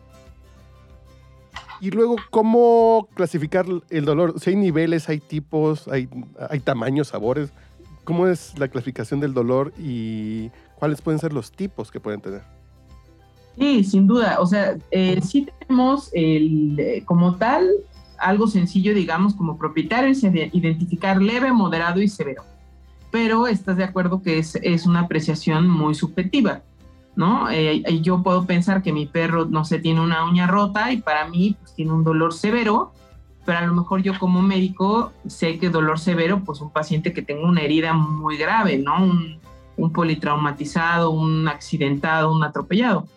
Y 1.82 1.92
luego, 1.92 2.16
¿cómo 2.30 3.10
clasificar 3.16 3.66
el 3.90 4.06
dolor? 4.06 4.40
Si 4.40 4.52
hay 4.52 4.56
niveles, 4.56 5.10
hay 5.10 5.20
tipos, 5.20 5.88
hay, 5.88 6.08
hay 6.50 6.60
tamaños, 6.60 7.10
sabores. 7.10 7.52
¿Cómo 8.06 8.28
es 8.28 8.58
la 8.58 8.68
clasificación 8.68 9.20
del 9.20 9.34
dolor 9.34 9.74
y 9.78 10.52
cuáles 10.76 11.02
pueden 11.02 11.20
ser 11.20 11.34
los 11.34 11.52
tipos 11.52 11.92
que 11.92 12.00
pueden 12.00 12.22
tener? 12.22 12.44
Sí, 13.58 13.84
sin 13.84 14.08
duda. 14.08 14.38
O 14.40 14.46
sea, 14.46 14.78
eh, 14.92 15.20
sí 15.22 15.48
tenemos 15.60 16.10
el, 16.14 16.80
eh, 16.80 17.04
como 17.06 17.36
tal 17.36 17.68
algo 18.18 18.48
sencillo, 18.48 18.94
digamos, 18.94 19.34
como 19.34 19.58
propietario, 19.58 20.10
es 20.10 20.24
identificar 20.24 21.22
leve, 21.22 21.52
moderado 21.52 22.02
y 22.02 22.08
severo. 22.08 22.44
Pero 23.12 23.48
estás 23.48 23.78
de 23.78 23.84
acuerdo 23.84 24.22
que 24.22 24.38
es, 24.38 24.56
es 24.62 24.86
una 24.86 25.02
apreciación 25.02 25.68
muy 25.68 25.96
subjetiva, 25.96 26.62
¿no? 27.16 27.50
Eh, 27.50 27.84
yo 28.02 28.24
puedo 28.24 28.46
pensar 28.46 28.84
que 28.84 28.94
mi 28.94 29.06
perro, 29.06 29.46
no 29.46 29.66
sé, 29.66 29.80
tiene 29.80 30.02
una 30.02 30.26
uña 30.26 30.48
rota 30.48 30.92
y 30.92 31.02
para 31.02 31.28
mí 31.28 31.56
pues, 31.60 31.74
tiene 31.76 31.94
un 31.94 32.04
dolor 32.04 32.34
severo, 32.34 32.94
pero 33.46 33.60
a 33.60 33.66
lo 33.66 33.74
mejor 33.74 34.02
yo 34.02 34.18
como 34.18 34.42
médico 34.42 35.12
sé 35.28 35.60
que 35.60 35.70
dolor 35.70 36.00
severo, 36.00 36.44
pues 36.44 36.62
un 36.62 36.72
paciente 36.72 37.14
que 37.14 37.22
tenga 37.22 37.48
una 37.48 37.62
herida 37.62 37.94
muy 37.94 38.38
grave, 38.38 38.78
¿no? 38.78 39.04
Un, 39.04 39.40
un 39.78 39.92
politraumatizado, 39.92 41.12
un 41.12 41.48
accidentado, 41.48 42.34
un 42.34 42.44
atropellado. 42.44 43.08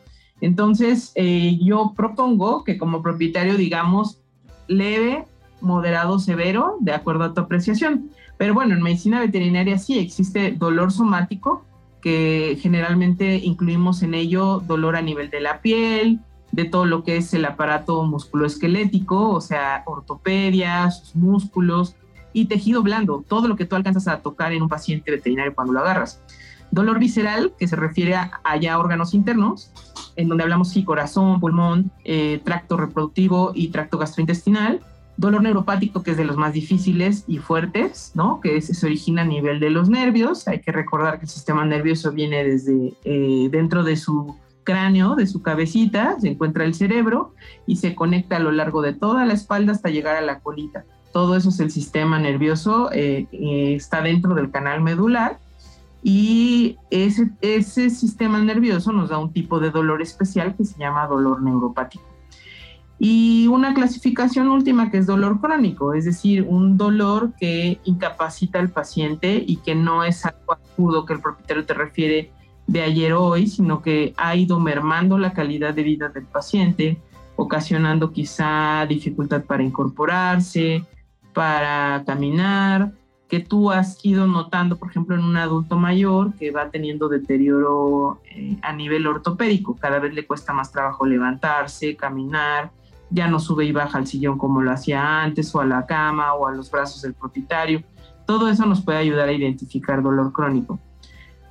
Entonces, 0.41 1.13
eh, 1.15 1.59
yo 1.61 1.95
propongo 1.97 2.65
que 2.65 2.79
como 2.79 3.03
propietario, 3.03 3.57
digamos, 3.57 4.21
leve, 4.69 5.25
moderado, 5.61 6.19
severo, 6.19 6.77
de 6.81 6.93
acuerdo 6.93 7.25
a 7.25 7.35
tu 7.35 7.41
apreciación. 7.41 8.11
Pero 8.37 8.55
bueno, 8.55 8.75
en 8.75 8.83
medicina 8.83 9.19
veterinaria 9.21 9.79
sí 9.79 9.99
existe 9.99 10.53
dolor 10.53 10.93
somático, 10.93 11.65
que 12.01 12.57
generalmente 12.61 13.37
incluimos 13.37 14.03
en 14.03 14.15
ello 14.15 14.63
dolor 14.65 14.95
a 14.95 15.03
nivel 15.03 15.31
de 15.31 15.41
la 15.41 15.61
piel, 15.61 16.21
de 16.53 16.65
todo 16.65 16.87
lo 16.87 17.05
que 17.05 17.17
es 17.17 17.33
el 17.35 17.45
aparato 17.45 18.03
musculoesquelético, 18.05 19.31
o 19.31 19.41
sea, 19.41 19.83
ortopedia, 19.87 20.91
sus 20.91 21.15
músculos 21.15 21.95
y 22.33 22.47
tejido 22.47 22.83
blando, 22.83 23.25
todo 23.27 23.49
lo 23.49 23.57
que 23.57 23.65
tú 23.65 23.77
alcanzas 23.77 24.09
a 24.09 24.21
tocar 24.21 24.53
en 24.53 24.63
un 24.63 24.69
paciente 24.69 25.11
veterinario 25.11 25.55
cuando 25.55 25.73
lo 25.73 25.81
agarras. 25.81 26.21
Dolor 26.71 26.99
visceral, 26.99 27.55
que 27.59 27.67
se 27.67 27.77
refiere 27.77 28.15
a, 28.15 28.31
órganos 28.79 29.15
internos, 29.15 29.71
en 30.17 30.29
donde 30.29 30.45
hablamos 30.45 30.69
sí, 30.69 30.85
corazón, 30.85 31.41
pulmón, 31.41 31.91
eh, 32.05 32.41
tracto 32.45 32.77
reproductivo 32.77 33.53
y 33.55 33.69
tracto 33.69 33.97
gastrointestinal. 33.99 34.81
Dolor 35.17 35.43
neuropático, 35.43 36.03
que 36.03 36.13
es 36.13 36.17
de 36.17 36.25
los 36.25 36.37
más 36.37 36.53
difíciles 36.53 37.25
y 37.27 37.39
fuertes, 37.39 38.13
¿no? 38.15 38.41
Que 38.41 38.61
se 38.61 38.87
origina 38.87 39.23
a 39.23 39.25
nivel 39.25 39.59
de 39.59 39.71
los 39.71 39.89
nervios. 39.89 40.47
Hay 40.47 40.61
que 40.61 40.71
recordar 40.71 41.19
que 41.19 41.25
el 41.25 41.31
sistema 41.31 41.65
nervioso 41.65 42.13
viene 42.13 42.45
desde 42.45 42.93
eh, 43.05 43.49
dentro 43.51 43.83
de 43.83 43.97
su 43.97 44.37
cráneo, 44.69 45.17
de 45.17 45.27
su 45.27 45.41
cabecita, 45.41 46.21
se 46.21 46.29
encuentra 46.29 46.67
el 46.67 46.75
cerebro 46.75 47.33
y 47.67 47.77
se 47.77 47.95
conecta 47.95 48.37
a 48.37 48.39
lo 48.39 48.53
largo 48.53 48.83
de 48.83 48.93
toda 48.93 49.25
la 49.25 49.33
espalda 49.33 49.73
hasta 49.73 49.89
llegar 49.89 50.17
a 50.17 50.21
la 50.21 50.41
colita. 50.41 50.85
Todo 51.11 51.37
eso 51.37 51.49
es 51.49 51.59
el 51.61 51.71
sistema 51.71 52.19
nervioso, 52.19 52.91
eh, 52.93 53.27
está 53.33 54.03
dentro 54.03 54.35
del 54.35 54.51
canal 54.51 54.83
medular 54.83 55.39
y 56.03 56.77
ese, 56.91 57.31
ese 57.41 57.89
sistema 57.89 58.41
nervioso 58.41 58.93
nos 58.93 59.09
da 59.09 59.17
un 59.17 59.33
tipo 59.33 59.59
de 59.59 59.71
dolor 59.71 60.03
especial 60.03 60.55
que 60.55 60.67
se 60.67 60.79
llama 60.79 61.07
dolor 61.07 61.43
neuropático. 61.43 62.05
Y 62.99 63.47
una 63.47 63.73
clasificación 63.73 64.49
última 64.49 64.91
que 64.91 64.99
es 64.99 65.07
dolor 65.07 65.41
crónico, 65.41 65.95
es 65.95 66.05
decir, 66.05 66.45
un 66.47 66.77
dolor 66.77 67.33
que 67.41 67.81
incapacita 67.85 68.59
al 68.59 68.69
paciente 68.69 69.43
y 69.47 69.57
que 69.57 69.75
no 69.75 70.05
es 70.05 70.27
algo 70.27 70.59
agudo 70.77 71.07
que 71.07 71.15
el 71.15 71.21
propietario 71.21 71.65
te 71.65 71.73
refiere 71.73 72.33
de 72.69 72.83
ayer 72.83 73.15
hoy, 73.15 73.49
sino 73.49 73.83
que 73.83 74.15
ha 74.17 74.37
ido 74.37 74.61
mermando 74.61 75.19
la 75.19 75.33
calidad 75.33 75.75
de 75.75 75.83
vida 75.83 76.11
del 76.11 76.27
paciente, 76.27 76.99
ocasionando 77.35 78.13
quizá 78.13 78.87
dificultad 78.87 79.43
para 79.43 79.65
incorporarse, 79.65 80.85
para 81.33 82.05
caminar, 82.07 82.93
que 83.27 83.41
tú 83.41 83.71
has 83.71 84.05
ido 84.05 84.27
notando, 84.27 84.77
por 84.77 84.91
ejemplo, 84.91 85.17
en 85.17 85.25
un 85.25 85.37
adulto 85.37 85.77
mayor 85.77 86.35
que 86.35 86.51
va 86.51 86.71
teniendo 86.71 87.09
deterioro 87.09 88.21
eh, 88.31 88.57
a 88.63 88.73
nivel 88.73 89.07
ortopédico. 89.07 89.77
Cada 89.77 89.99
vez 89.99 90.15
le 90.15 90.27
cuesta 90.27 90.53
más 90.53 90.71
trabajo 90.71 91.07
levantarse, 91.07 91.97
caminar, 91.97 92.71
ya 93.11 93.29
no 93.29 93.39
sube 93.41 93.65
y 93.65 93.73
baja 93.73 93.99
al 93.99 94.07
sillón 94.07 94.37
como 94.39 94.61
lo 94.61 94.71
hacía 94.71 95.23
antes, 95.23 95.55
o 95.55 95.61
a 95.61 95.67
la 95.67 95.87
cama, 95.87 96.35
o 96.35 96.47
a 96.47 96.53
los 96.53 96.71
brazos 96.71 97.03
del 97.03 97.15
propietario. 97.15 97.83
Todo 98.27 98.49
eso 98.49 98.67
nos 98.67 98.83
puede 98.83 98.99
ayudar 98.99 99.29
a 99.29 99.33
identificar 99.33 100.03
dolor 100.03 100.33
crónico. 100.33 100.79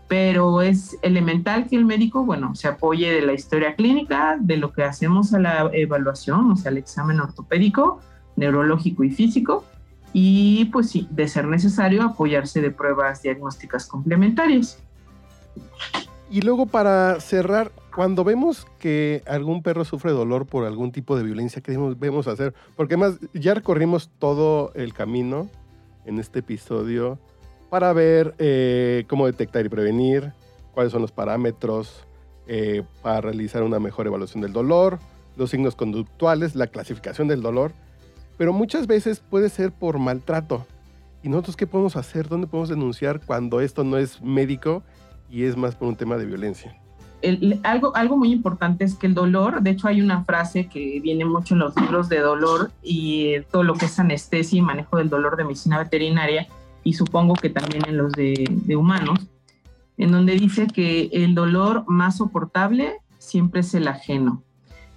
Pero 0.07 0.61
es 0.61 0.97
elemental 1.01 1.67
que 1.67 1.75
el 1.75 1.85
médico, 1.85 2.23
bueno, 2.23 2.55
se 2.55 2.67
apoye 2.67 3.11
de 3.11 3.21
la 3.21 3.33
historia 3.33 3.75
clínica, 3.75 4.37
de 4.39 4.57
lo 4.57 4.71
que 4.71 4.83
hacemos 4.83 5.33
a 5.33 5.39
la 5.39 5.69
evaluación, 5.73 6.51
o 6.51 6.55
sea, 6.55 6.71
el 6.71 6.77
examen 6.77 7.19
ortopédico, 7.19 7.99
neurológico 8.37 9.03
y 9.03 9.09
físico, 9.09 9.65
y 10.13 10.65
pues 10.65 10.89
sí, 10.89 11.07
de 11.11 11.27
ser 11.27 11.45
necesario, 11.47 12.03
apoyarse 12.03 12.61
de 12.61 12.71
pruebas 12.71 13.21
diagnósticas 13.21 13.85
complementarias. 13.85 14.81
Y 16.29 16.41
luego 16.41 16.65
para 16.65 17.19
cerrar, 17.19 17.71
cuando 17.93 18.23
vemos 18.23 18.67
que 18.79 19.23
algún 19.27 19.63
perro 19.63 19.85
sufre 19.85 20.11
dolor 20.11 20.45
por 20.45 20.65
algún 20.65 20.91
tipo 20.91 21.15
de 21.17 21.23
violencia, 21.23 21.61
¿qué 21.61 21.71
debemos 21.71 22.27
hacer? 22.27 22.53
Porque 22.75 22.95
además 22.95 23.19
ya 23.33 23.53
recorrimos 23.53 24.09
todo 24.19 24.71
el 24.75 24.93
camino 24.93 25.49
en 26.05 26.19
este 26.19 26.39
episodio 26.39 27.19
para 27.69 27.93
ver 27.93 28.35
eh, 28.39 29.05
cómo 29.07 29.25
detectar 29.25 29.65
y 29.65 29.69
prevenir, 29.69 30.31
cuáles 30.73 30.91
son 30.91 31.01
los 31.01 31.11
parámetros 31.11 32.05
eh, 32.47 32.83
para 33.01 33.21
realizar 33.21 33.63
una 33.63 33.79
mejor 33.79 34.07
evaluación 34.07 34.41
del 34.41 34.53
dolor, 34.53 34.99
los 35.35 35.49
signos 35.49 35.75
conductuales, 35.75 36.55
la 36.55 36.67
clasificación 36.67 37.27
del 37.27 37.41
dolor 37.41 37.71
pero 38.37 38.53
muchas 38.53 38.87
veces 38.87 39.19
puede 39.19 39.49
ser 39.49 39.71
por 39.71 39.99
maltrato. 39.99 40.65
¿Y 41.23 41.29
nosotros 41.29 41.57
qué 41.57 41.67
podemos 41.67 41.95
hacer? 41.95 42.27
¿Dónde 42.29 42.47
podemos 42.47 42.69
denunciar 42.69 43.19
cuando 43.25 43.59
esto 43.59 43.83
no 43.83 43.97
es 43.97 44.21
médico 44.21 44.83
y 45.29 45.43
es 45.43 45.57
más 45.57 45.75
por 45.75 45.87
un 45.87 45.95
tema 45.95 46.17
de 46.17 46.25
violencia? 46.25 46.75
algo, 47.63 47.95
algo 47.95 48.15
muy 48.15 48.31
importante 48.31 48.85
es 48.85 48.93
que 48.93 49.07
el 49.07 49.15
dolor, 49.15 49.63
de 49.63 49.71
hecho 49.71 49.87
hay 49.87 50.01
una 50.01 50.23
frase 50.23 50.67
que 50.67 50.99
viene 50.99 51.25
mucho 51.25 51.55
en 51.55 51.61
los 51.61 51.75
libros 51.75 52.09
de 52.09 52.19
dolor 52.19 52.69
y 52.83 53.41
todo 53.51 53.63
lo 53.63 53.73
que 53.73 53.85
es 53.85 53.99
anestesia 53.99 54.59
y 54.59 54.61
manejo 54.61 54.97
del 54.97 55.09
dolor 55.09 55.35
de 55.35 55.43
medicina 55.43 55.79
veterinaria 55.79 56.47
y 56.87 56.93
supongo 56.93 57.33
que 57.33 57.49
también 57.49 57.83
en 57.85 57.97
los 57.97 58.13
de, 58.13 58.47
humanos, 58.77 59.27
en 59.97 60.09
donde 60.09 60.37
dice 60.37 60.67
que 60.67 61.09
el 61.11 61.35
dolor 61.35 61.83
más 61.85 62.15
soportable 62.15 62.93
siempre 63.17 63.59
es 63.59 63.73
el 63.73 63.89
ajeno. 63.89 64.41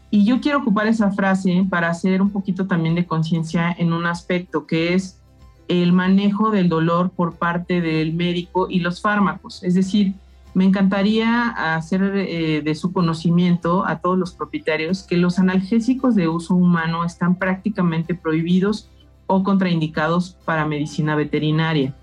Y 0.09 0.25
yo 0.25 0.41
quiero 0.41 0.59
ocupar 0.59 0.87
esa 0.87 1.11
frase 1.11 1.67
para 1.69 1.91
hacer 1.91 2.23
un 2.23 2.31
poquito 2.31 2.69
también 2.69 2.95
de 2.95 3.07
conciencia 3.07 3.75
en 3.77 3.93
un 3.93 4.07
aspecto 4.07 4.69
que 4.69 4.95
es 4.95 5.21
el 5.67 5.93
manejo 5.93 6.53
del 6.53 6.69
dolor 6.69 7.11
por 7.11 7.35
parte 7.35 7.81
del 7.81 8.15
médico 8.15 8.69
y 8.71 8.79
los 8.79 9.01
fármacos. 9.01 9.65
Es 9.65 9.75
decir, 9.75 10.15
me 10.55 10.67
encantaría 10.67 11.49
hacer 11.75 12.03
eh, 12.15 12.63
de 12.63 12.75
su 12.77 12.93
conocimiento 12.93 13.85
a 13.85 13.99
todos 13.99 14.17
los 14.17 14.31
propietarios 14.33 15.03
que 15.03 15.17
los 15.17 15.41
analgésicos 15.41 16.15
de 16.15 16.29
uso 16.29 16.55
humano 16.55 17.05
están 17.05 17.35
prácticamente 17.35 18.15
prohibidos 18.15 18.89
o 19.31 19.45
contraindicados 19.45 20.37
para 20.45 20.67
medicina 20.67 21.15
veterinaria. 21.15 21.95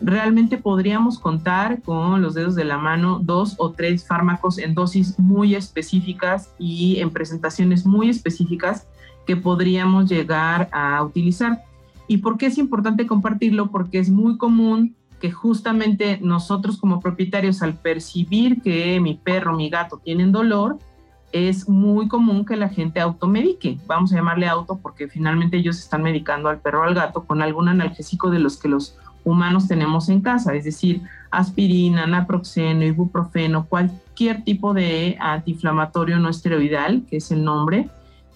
Realmente 0.00 0.58
podríamos 0.58 1.18
contar 1.18 1.82
con 1.82 2.22
los 2.22 2.34
dedos 2.34 2.54
de 2.54 2.64
la 2.64 2.78
mano 2.78 3.18
dos 3.20 3.56
o 3.58 3.72
tres 3.72 4.06
fármacos 4.06 4.58
en 4.58 4.74
dosis 4.74 5.18
muy 5.18 5.56
específicas 5.56 6.54
y 6.56 7.00
en 7.00 7.10
presentaciones 7.10 7.84
muy 7.84 8.08
específicas 8.08 8.86
que 9.26 9.36
podríamos 9.36 10.08
llegar 10.08 10.68
a 10.72 11.02
utilizar. 11.02 11.64
¿Y 12.06 12.18
por 12.18 12.38
qué 12.38 12.46
es 12.46 12.58
importante 12.58 13.08
compartirlo? 13.08 13.72
Porque 13.72 13.98
es 13.98 14.08
muy 14.08 14.38
común 14.38 14.94
que 15.20 15.32
justamente 15.32 16.20
nosotros 16.22 16.78
como 16.78 17.00
propietarios 17.00 17.60
al 17.60 17.74
percibir 17.74 18.62
que 18.62 19.00
mi 19.00 19.14
perro, 19.14 19.56
mi 19.56 19.68
gato 19.68 20.00
tienen 20.02 20.30
dolor, 20.30 20.78
es 21.32 21.68
muy 21.68 22.08
común 22.08 22.44
que 22.44 22.56
la 22.56 22.68
gente 22.68 23.00
automedique. 23.00 23.78
Vamos 23.86 24.12
a 24.12 24.16
llamarle 24.16 24.48
auto 24.48 24.78
porque 24.82 25.08
finalmente 25.08 25.58
ellos 25.58 25.78
están 25.78 26.02
medicando 26.02 26.48
al 26.48 26.60
perro 26.60 26.80
o 26.80 26.84
al 26.84 26.94
gato 26.94 27.24
con 27.24 27.42
algún 27.42 27.68
analgésico 27.68 28.30
de 28.30 28.38
los 28.38 28.56
que 28.56 28.68
los 28.68 28.96
humanos 29.24 29.68
tenemos 29.68 30.08
en 30.08 30.20
casa, 30.20 30.54
es 30.54 30.64
decir, 30.64 31.02
aspirina, 31.30 32.06
naproxeno, 32.06 32.84
ibuprofeno, 32.84 33.66
cualquier 33.66 34.42
tipo 34.44 34.72
de 34.72 35.16
antiinflamatorio 35.20 36.18
no 36.18 36.28
esteroidal, 36.28 37.04
que 37.08 37.18
es 37.18 37.30
el 37.30 37.44
nombre, 37.44 37.90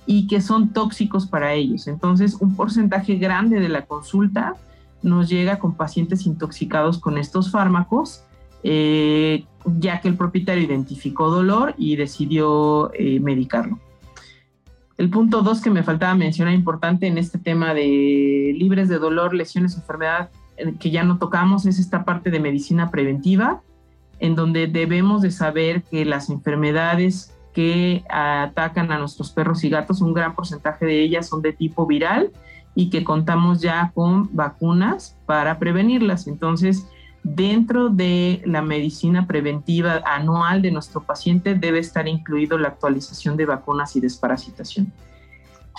y 0.04 0.26
que 0.26 0.40
son 0.40 0.72
tóxicos 0.72 1.26
para 1.26 1.54
ellos. 1.54 1.86
Entonces, 1.86 2.36
un 2.40 2.56
porcentaje 2.56 3.16
grande 3.16 3.60
de 3.60 3.68
la 3.68 3.86
consulta 3.86 4.56
nos 5.02 5.28
llega 5.28 5.58
con 5.58 5.74
pacientes 5.74 6.26
intoxicados 6.26 6.98
con 6.98 7.18
estos 7.18 7.50
fármacos, 7.50 8.24
eh, 8.64 9.44
ya 9.78 10.00
que 10.00 10.08
el 10.08 10.16
propietario 10.16 10.62
identificó 10.62 11.30
dolor 11.30 11.74
y 11.78 11.96
decidió 11.96 12.92
eh, 12.94 13.20
medicarlo. 13.20 13.78
El 14.98 15.10
punto 15.10 15.42
dos 15.42 15.60
que 15.60 15.70
me 15.70 15.82
faltaba 15.82 16.14
mencionar 16.14 16.54
importante 16.54 17.06
en 17.06 17.18
este 17.18 17.38
tema 17.38 17.74
de 17.74 18.54
libres 18.56 18.88
de 18.88 18.98
dolor, 18.98 19.34
lesiones, 19.34 19.76
enfermedad, 19.76 20.30
eh, 20.56 20.74
que 20.78 20.90
ya 20.90 21.02
no 21.02 21.18
tocamos, 21.18 21.66
es 21.66 21.78
esta 21.78 22.04
parte 22.04 22.30
de 22.30 22.40
medicina 22.40 22.90
preventiva, 22.90 23.62
en 24.20 24.34
donde 24.36 24.66
debemos 24.66 25.22
de 25.22 25.30
saber 25.30 25.82
que 25.82 26.04
las 26.04 26.30
enfermedades 26.30 27.34
que 27.52 28.04
atacan 28.08 28.92
a 28.92 28.98
nuestros 28.98 29.30
perros 29.30 29.64
y 29.64 29.70
gatos, 29.70 30.00
un 30.00 30.14
gran 30.14 30.34
porcentaje 30.34 30.86
de 30.86 31.02
ellas 31.02 31.28
son 31.28 31.42
de 31.42 31.52
tipo 31.52 31.86
viral 31.86 32.30
y 32.74 32.88
que 32.88 33.04
contamos 33.04 33.60
ya 33.60 33.92
con 33.94 34.34
vacunas 34.34 35.18
para 35.26 35.58
prevenirlas. 35.58 36.26
Entonces, 36.26 36.86
dentro 37.22 37.88
de 37.88 38.42
la 38.44 38.62
medicina 38.62 39.26
preventiva 39.26 40.02
anual 40.04 40.60
de 40.62 40.70
nuestro 40.70 41.02
paciente 41.02 41.54
debe 41.54 41.78
estar 41.78 42.08
incluido 42.08 42.58
la 42.58 42.68
actualización 42.68 43.36
de 43.36 43.46
vacunas 43.46 43.94
y 43.96 44.00
desparasitación. 44.00 44.92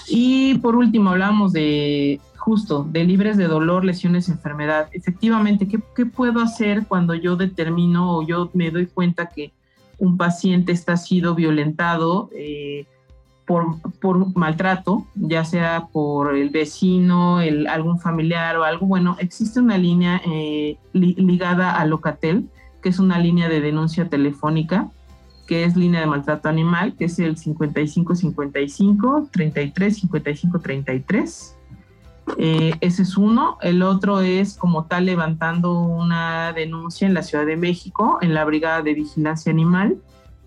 Y 0.07 0.57
por 0.59 0.75
último, 0.75 1.11
hablamos 1.11 1.53
de 1.53 2.19
justo, 2.37 2.85
de 2.89 3.03
libres 3.03 3.37
de 3.37 3.47
dolor, 3.47 3.85
lesiones, 3.85 4.27
enfermedad. 4.29 4.89
Efectivamente, 4.91 5.67
¿qué, 5.67 5.79
¿qué, 5.95 6.05
puedo 6.05 6.41
hacer 6.41 6.85
cuando 6.87 7.13
yo 7.13 7.35
determino 7.35 8.17
o 8.17 8.27
yo 8.27 8.49
me 8.53 8.71
doy 8.71 8.87
cuenta 8.87 9.29
que 9.29 9.53
un 9.97 10.17
paciente 10.17 10.71
está 10.71 10.97
sido 10.97 11.35
violentado? 11.35 12.29
Eh, 12.35 12.85
por, 13.45 14.37
maltrato, 14.37 15.05
ya 15.15 15.43
sea 15.43 15.87
por 15.91 16.35
el 16.35 16.49
vecino, 16.49 17.39
algún 17.69 17.99
familiar 17.99 18.57
o 18.57 18.63
algo, 18.63 18.85
bueno, 18.85 19.17
existe 19.19 19.59
una 19.59 19.77
línea 19.77 20.21
eh, 20.25 20.77
ligada 20.93 21.77
a 21.77 21.85
Locatel, 21.85 22.49
que 22.81 22.89
es 22.89 22.99
una 22.99 23.19
línea 23.19 23.49
de 23.49 23.61
denuncia 23.61 24.09
telefónica, 24.09 24.89
que 25.47 25.65
es 25.65 25.75
línea 25.75 26.01
de 26.01 26.05
maltrato 26.05 26.47
animal, 26.47 26.95
que 26.97 27.05
es 27.05 27.19
el 27.19 27.37
5555 27.37 29.29
33 29.31 29.95
55 29.95 30.59
33. 30.59 31.57
ese 32.37 33.01
es 33.01 33.17
uno. 33.17 33.57
El 33.61 33.83
otro 33.83 34.21
es 34.21 34.55
como 34.55 34.85
tal 34.85 35.05
levantando 35.05 35.81
una 35.81 36.53
denuncia 36.53 37.07
en 37.07 37.13
la 37.13 37.23
Ciudad 37.23 37.45
de 37.45 37.57
México, 37.57 38.19
en 38.21 38.33
la 38.33 38.45
Brigada 38.45 38.81
de 38.81 38.93
Vigilancia 38.93 39.51
Animal, 39.51 39.97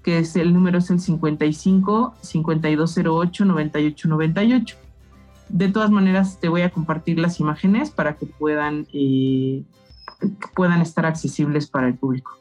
que 0.06 0.20
es 0.20 0.36
el 0.36 0.54
número 0.54 0.78
es 0.78 0.88
el 0.90 1.00
55 1.00 2.14
5208 2.22 3.44
9898. 3.44 4.76
De 5.48 5.68
todas 5.68 5.90
maneras, 5.90 6.38
te 6.38 6.48
voy 6.48 6.62
a 6.62 6.70
compartir 6.70 7.18
las 7.18 7.40
imágenes 7.40 7.90
para 7.90 8.14
que 8.14 8.24
puedan, 8.24 8.86
eh, 8.92 9.64
puedan 10.54 10.80
estar 10.80 11.06
accesibles 11.06 11.66
para 11.66 11.88
el 11.88 11.96
público. 11.96 12.38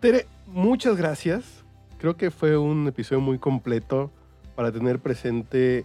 Tere, 0.00 0.26
muchas 0.46 0.96
gracias. 0.96 1.62
Creo 1.98 2.16
que 2.16 2.30
fue 2.30 2.56
un 2.56 2.88
episodio 2.88 3.20
muy 3.20 3.38
completo 3.38 4.10
para 4.54 4.72
tener 4.72 4.98
presente 4.98 5.84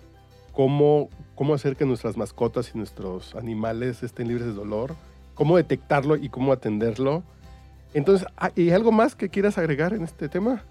cómo, 0.54 1.10
cómo 1.36 1.54
hacer 1.54 1.76
que 1.76 1.84
nuestras 1.86 2.16
mascotas 2.16 2.72
y 2.74 2.78
nuestros 2.78 3.36
animales 3.36 4.04
estén 4.04 4.30
libres 4.30 4.48
de 4.48 4.54
dolor, 4.54 4.96
cómo 5.34 5.58
detectarlo 5.58 6.16
y 6.16 6.30
cómo 6.30 6.54
atenderlo 6.54 7.24
entonces, 7.94 8.28
ah, 8.38 8.52
¿y 8.56 8.70
algo 8.72 8.92
más 8.92 9.16
que 9.16 9.30
quieras 9.30 9.58
agregar 9.58 9.94
en 9.94 10.04
este 10.04 10.30
tema? 10.30 10.64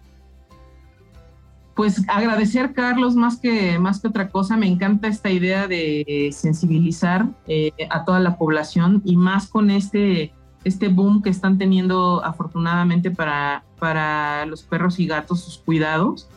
Pues 1.75 2.05
agradecer, 2.09 2.73
Carlos, 2.73 3.15
más 3.15 3.39
que, 3.39 3.79
más 3.79 4.01
que 4.01 4.09
otra 4.09 4.29
cosa, 4.29 4.57
me 4.57 4.67
encanta 4.67 5.09
esta 5.09 5.31
idea 5.31 5.67
de 5.67 6.31
sensibilizar 6.33 7.27
eh, 7.47 7.73
a 7.91 8.05
toda 8.05 8.21
la 8.21 8.37
población 8.37 9.01
y 9.05 9.17
más 9.17 9.47
con 9.47 9.71
este, 9.71 10.33
este 10.65 10.89
boom 10.89 11.23
que 11.23 11.31
están 11.31 11.59
teniendo 11.59 12.23
afortunadamente 12.25 13.11
para, 13.11 13.65
para 13.79 14.45
los 14.47 14.63
perros 14.63 14.99
y 14.99 15.07
gatos, 15.07 15.41
sus 15.41 15.59
cuidados. 15.59 16.29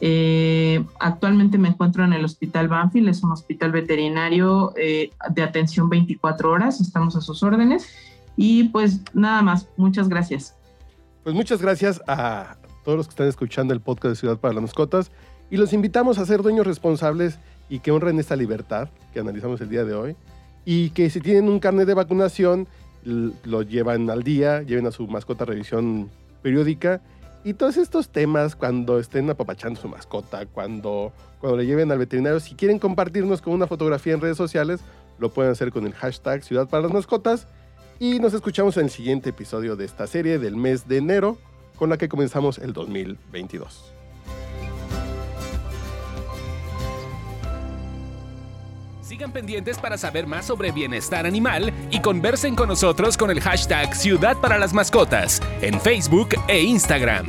Eh, 0.00 0.84
actualmente 0.98 1.58
me 1.58 1.68
encuentro 1.68 2.04
en 2.04 2.12
el 2.12 2.24
Hospital 2.24 2.68
Banfield, 2.68 3.08
es 3.08 3.22
un 3.22 3.32
hospital 3.32 3.70
veterinario 3.70 4.74
eh, 4.76 5.10
de 5.30 5.42
atención 5.42 5.88
24 5.88 6.50
horas, 6.50 6.80
estamos 6.80 7.14
a 7.14 7.20
sus 7.20 7.42
órdenes 7.42 7.88
y 8.42 8.64
pues 8.64 9.02
nada 9.14 9.40
más, 9.40 9.68
muchas 9.76 10.08
gracias. 10.08 10.56
Pues 11.22 11.32
muchas 11.32 11.62
gracias 11.62 12.02
a 12.08 12.56
todos 12.84 12.98
los 12.98 13.06
que 13.06 13.10
están 13.10 13.28
escuchando 13.28 13.72
el 13.72 13.80
podcast 13.80 14.08
de 14.08 14.16
Ciudad 14.16 14.36
para 14.36 14.52
las 14.52 14.62
Mascotas 14.62 15.12
y 15.48 15.58
los 15.58 15.72
invitamos 15.72 16.18
a 16.18 16.26
ser 16.26 16.42
dueños 16.42 16.66
responsables 16.66 17.38
y 17.68 17.78
que 17.78 17.92
honren 17.92 18.18
esta 18.18 18.34
libertad 18.34 18.88
que 19.12 19.20
analizamos 19.20 19.60
el 19.60 19.68
día 19.68 19.84
de 19.84 19.94
hoy. 19.94 20.16
Y 20.64 20.90
que 20.90 21.08
si 21.08 21.20
tienen 21.20 21.48
un 21.48 21.60
carnet 21.60 21.86
de 21.86 21.94
vacunación 21.94 22.66
lo 23.04 23.62
llevan 23.62 24.10
al 24.10 24.24
día, 24.24 24.62
lleven 24.62 24.88
a 24.88 24.90
su 24.90 25.06
mascota 25.06 25.44
a 25.44 25.46
revisión 25.46 26.10
periódica. 26.42 27.00
Y 27.44 27.54
todos 27.54 27.76
estos 27.76 28.08
temas 28.08 28.56
cuando 28.56 28.98
estén 28.98 29.30
apapachando 29.30 29.80
su 29.80 29.86
mascota, 29.86 30.46
cuando, 30.46 31.12
cuando 31.38 31.58
le 31.58 31.66
lleven 31.66 31.92
al 31.92 31.98
veterinario, 31.98 32.40
si 32.40 32.56
quieren 32.56 32.80
compartirnos 32.80 33.40
con 33.40 33.52
una 33.52 33.68
fotografía 33.68 34.14
en 34.14 34.20
redes 34.20 34.36
sociales, 34.36 34.80
lo 35.20 35.30
pueden 35.30 35.52
hacer 35.52 35.70
con 35.70 35.86
el 35.86 35.92
hashtag 35.92 36.42
Ciudad 36.42 36.68
para 36.68 36.82
las 36.82 36.92
Mascotas 36.92 37.46
y 37.98 38.18
nos 38.18 38.34
escuchamos 38.34 38.76
en 38.76 38.84
el 38.84 38.90
siguiente 38.90 39.30
episodio 39.30 39.76
de 39.76 39.84
esta 39.84 40.06
serie 40.06 40.38
del 40.38 40.56
mes 40.56 40.88
de 40.88 40.98
enero, 40.98 41.38
con 41.76 41.90
la 41.90 41.96
que 41.96 42.08
comenzamos 42.08 42.58
el 42.58 42.72
2022. 42.72 43.92
Sigan 49.02 49.32
pendientes 49.32 49.78
para 49.78 49.98
saber 49.98 50.26
más 50.26 50.46
sobre 50.46 50.72
bienestar 50.72 51.26
animal 51.26 51.72
y 51.90 52.00
conversen 52.00 52.54
con 52.54 52.68
nosotros 52.68 53.16
con 53.18 53.30
el 53.30 53.40
hashtag 53.40 53.94
Ciudad 53.94 54.38
para 54.38 54.58
las 54.58 54.72
Mascotas 54.72 55.42
en 55.60 55.78
Facebook 55.80 56.30
e 56.48 56.62
Instagram. 56.62 57.28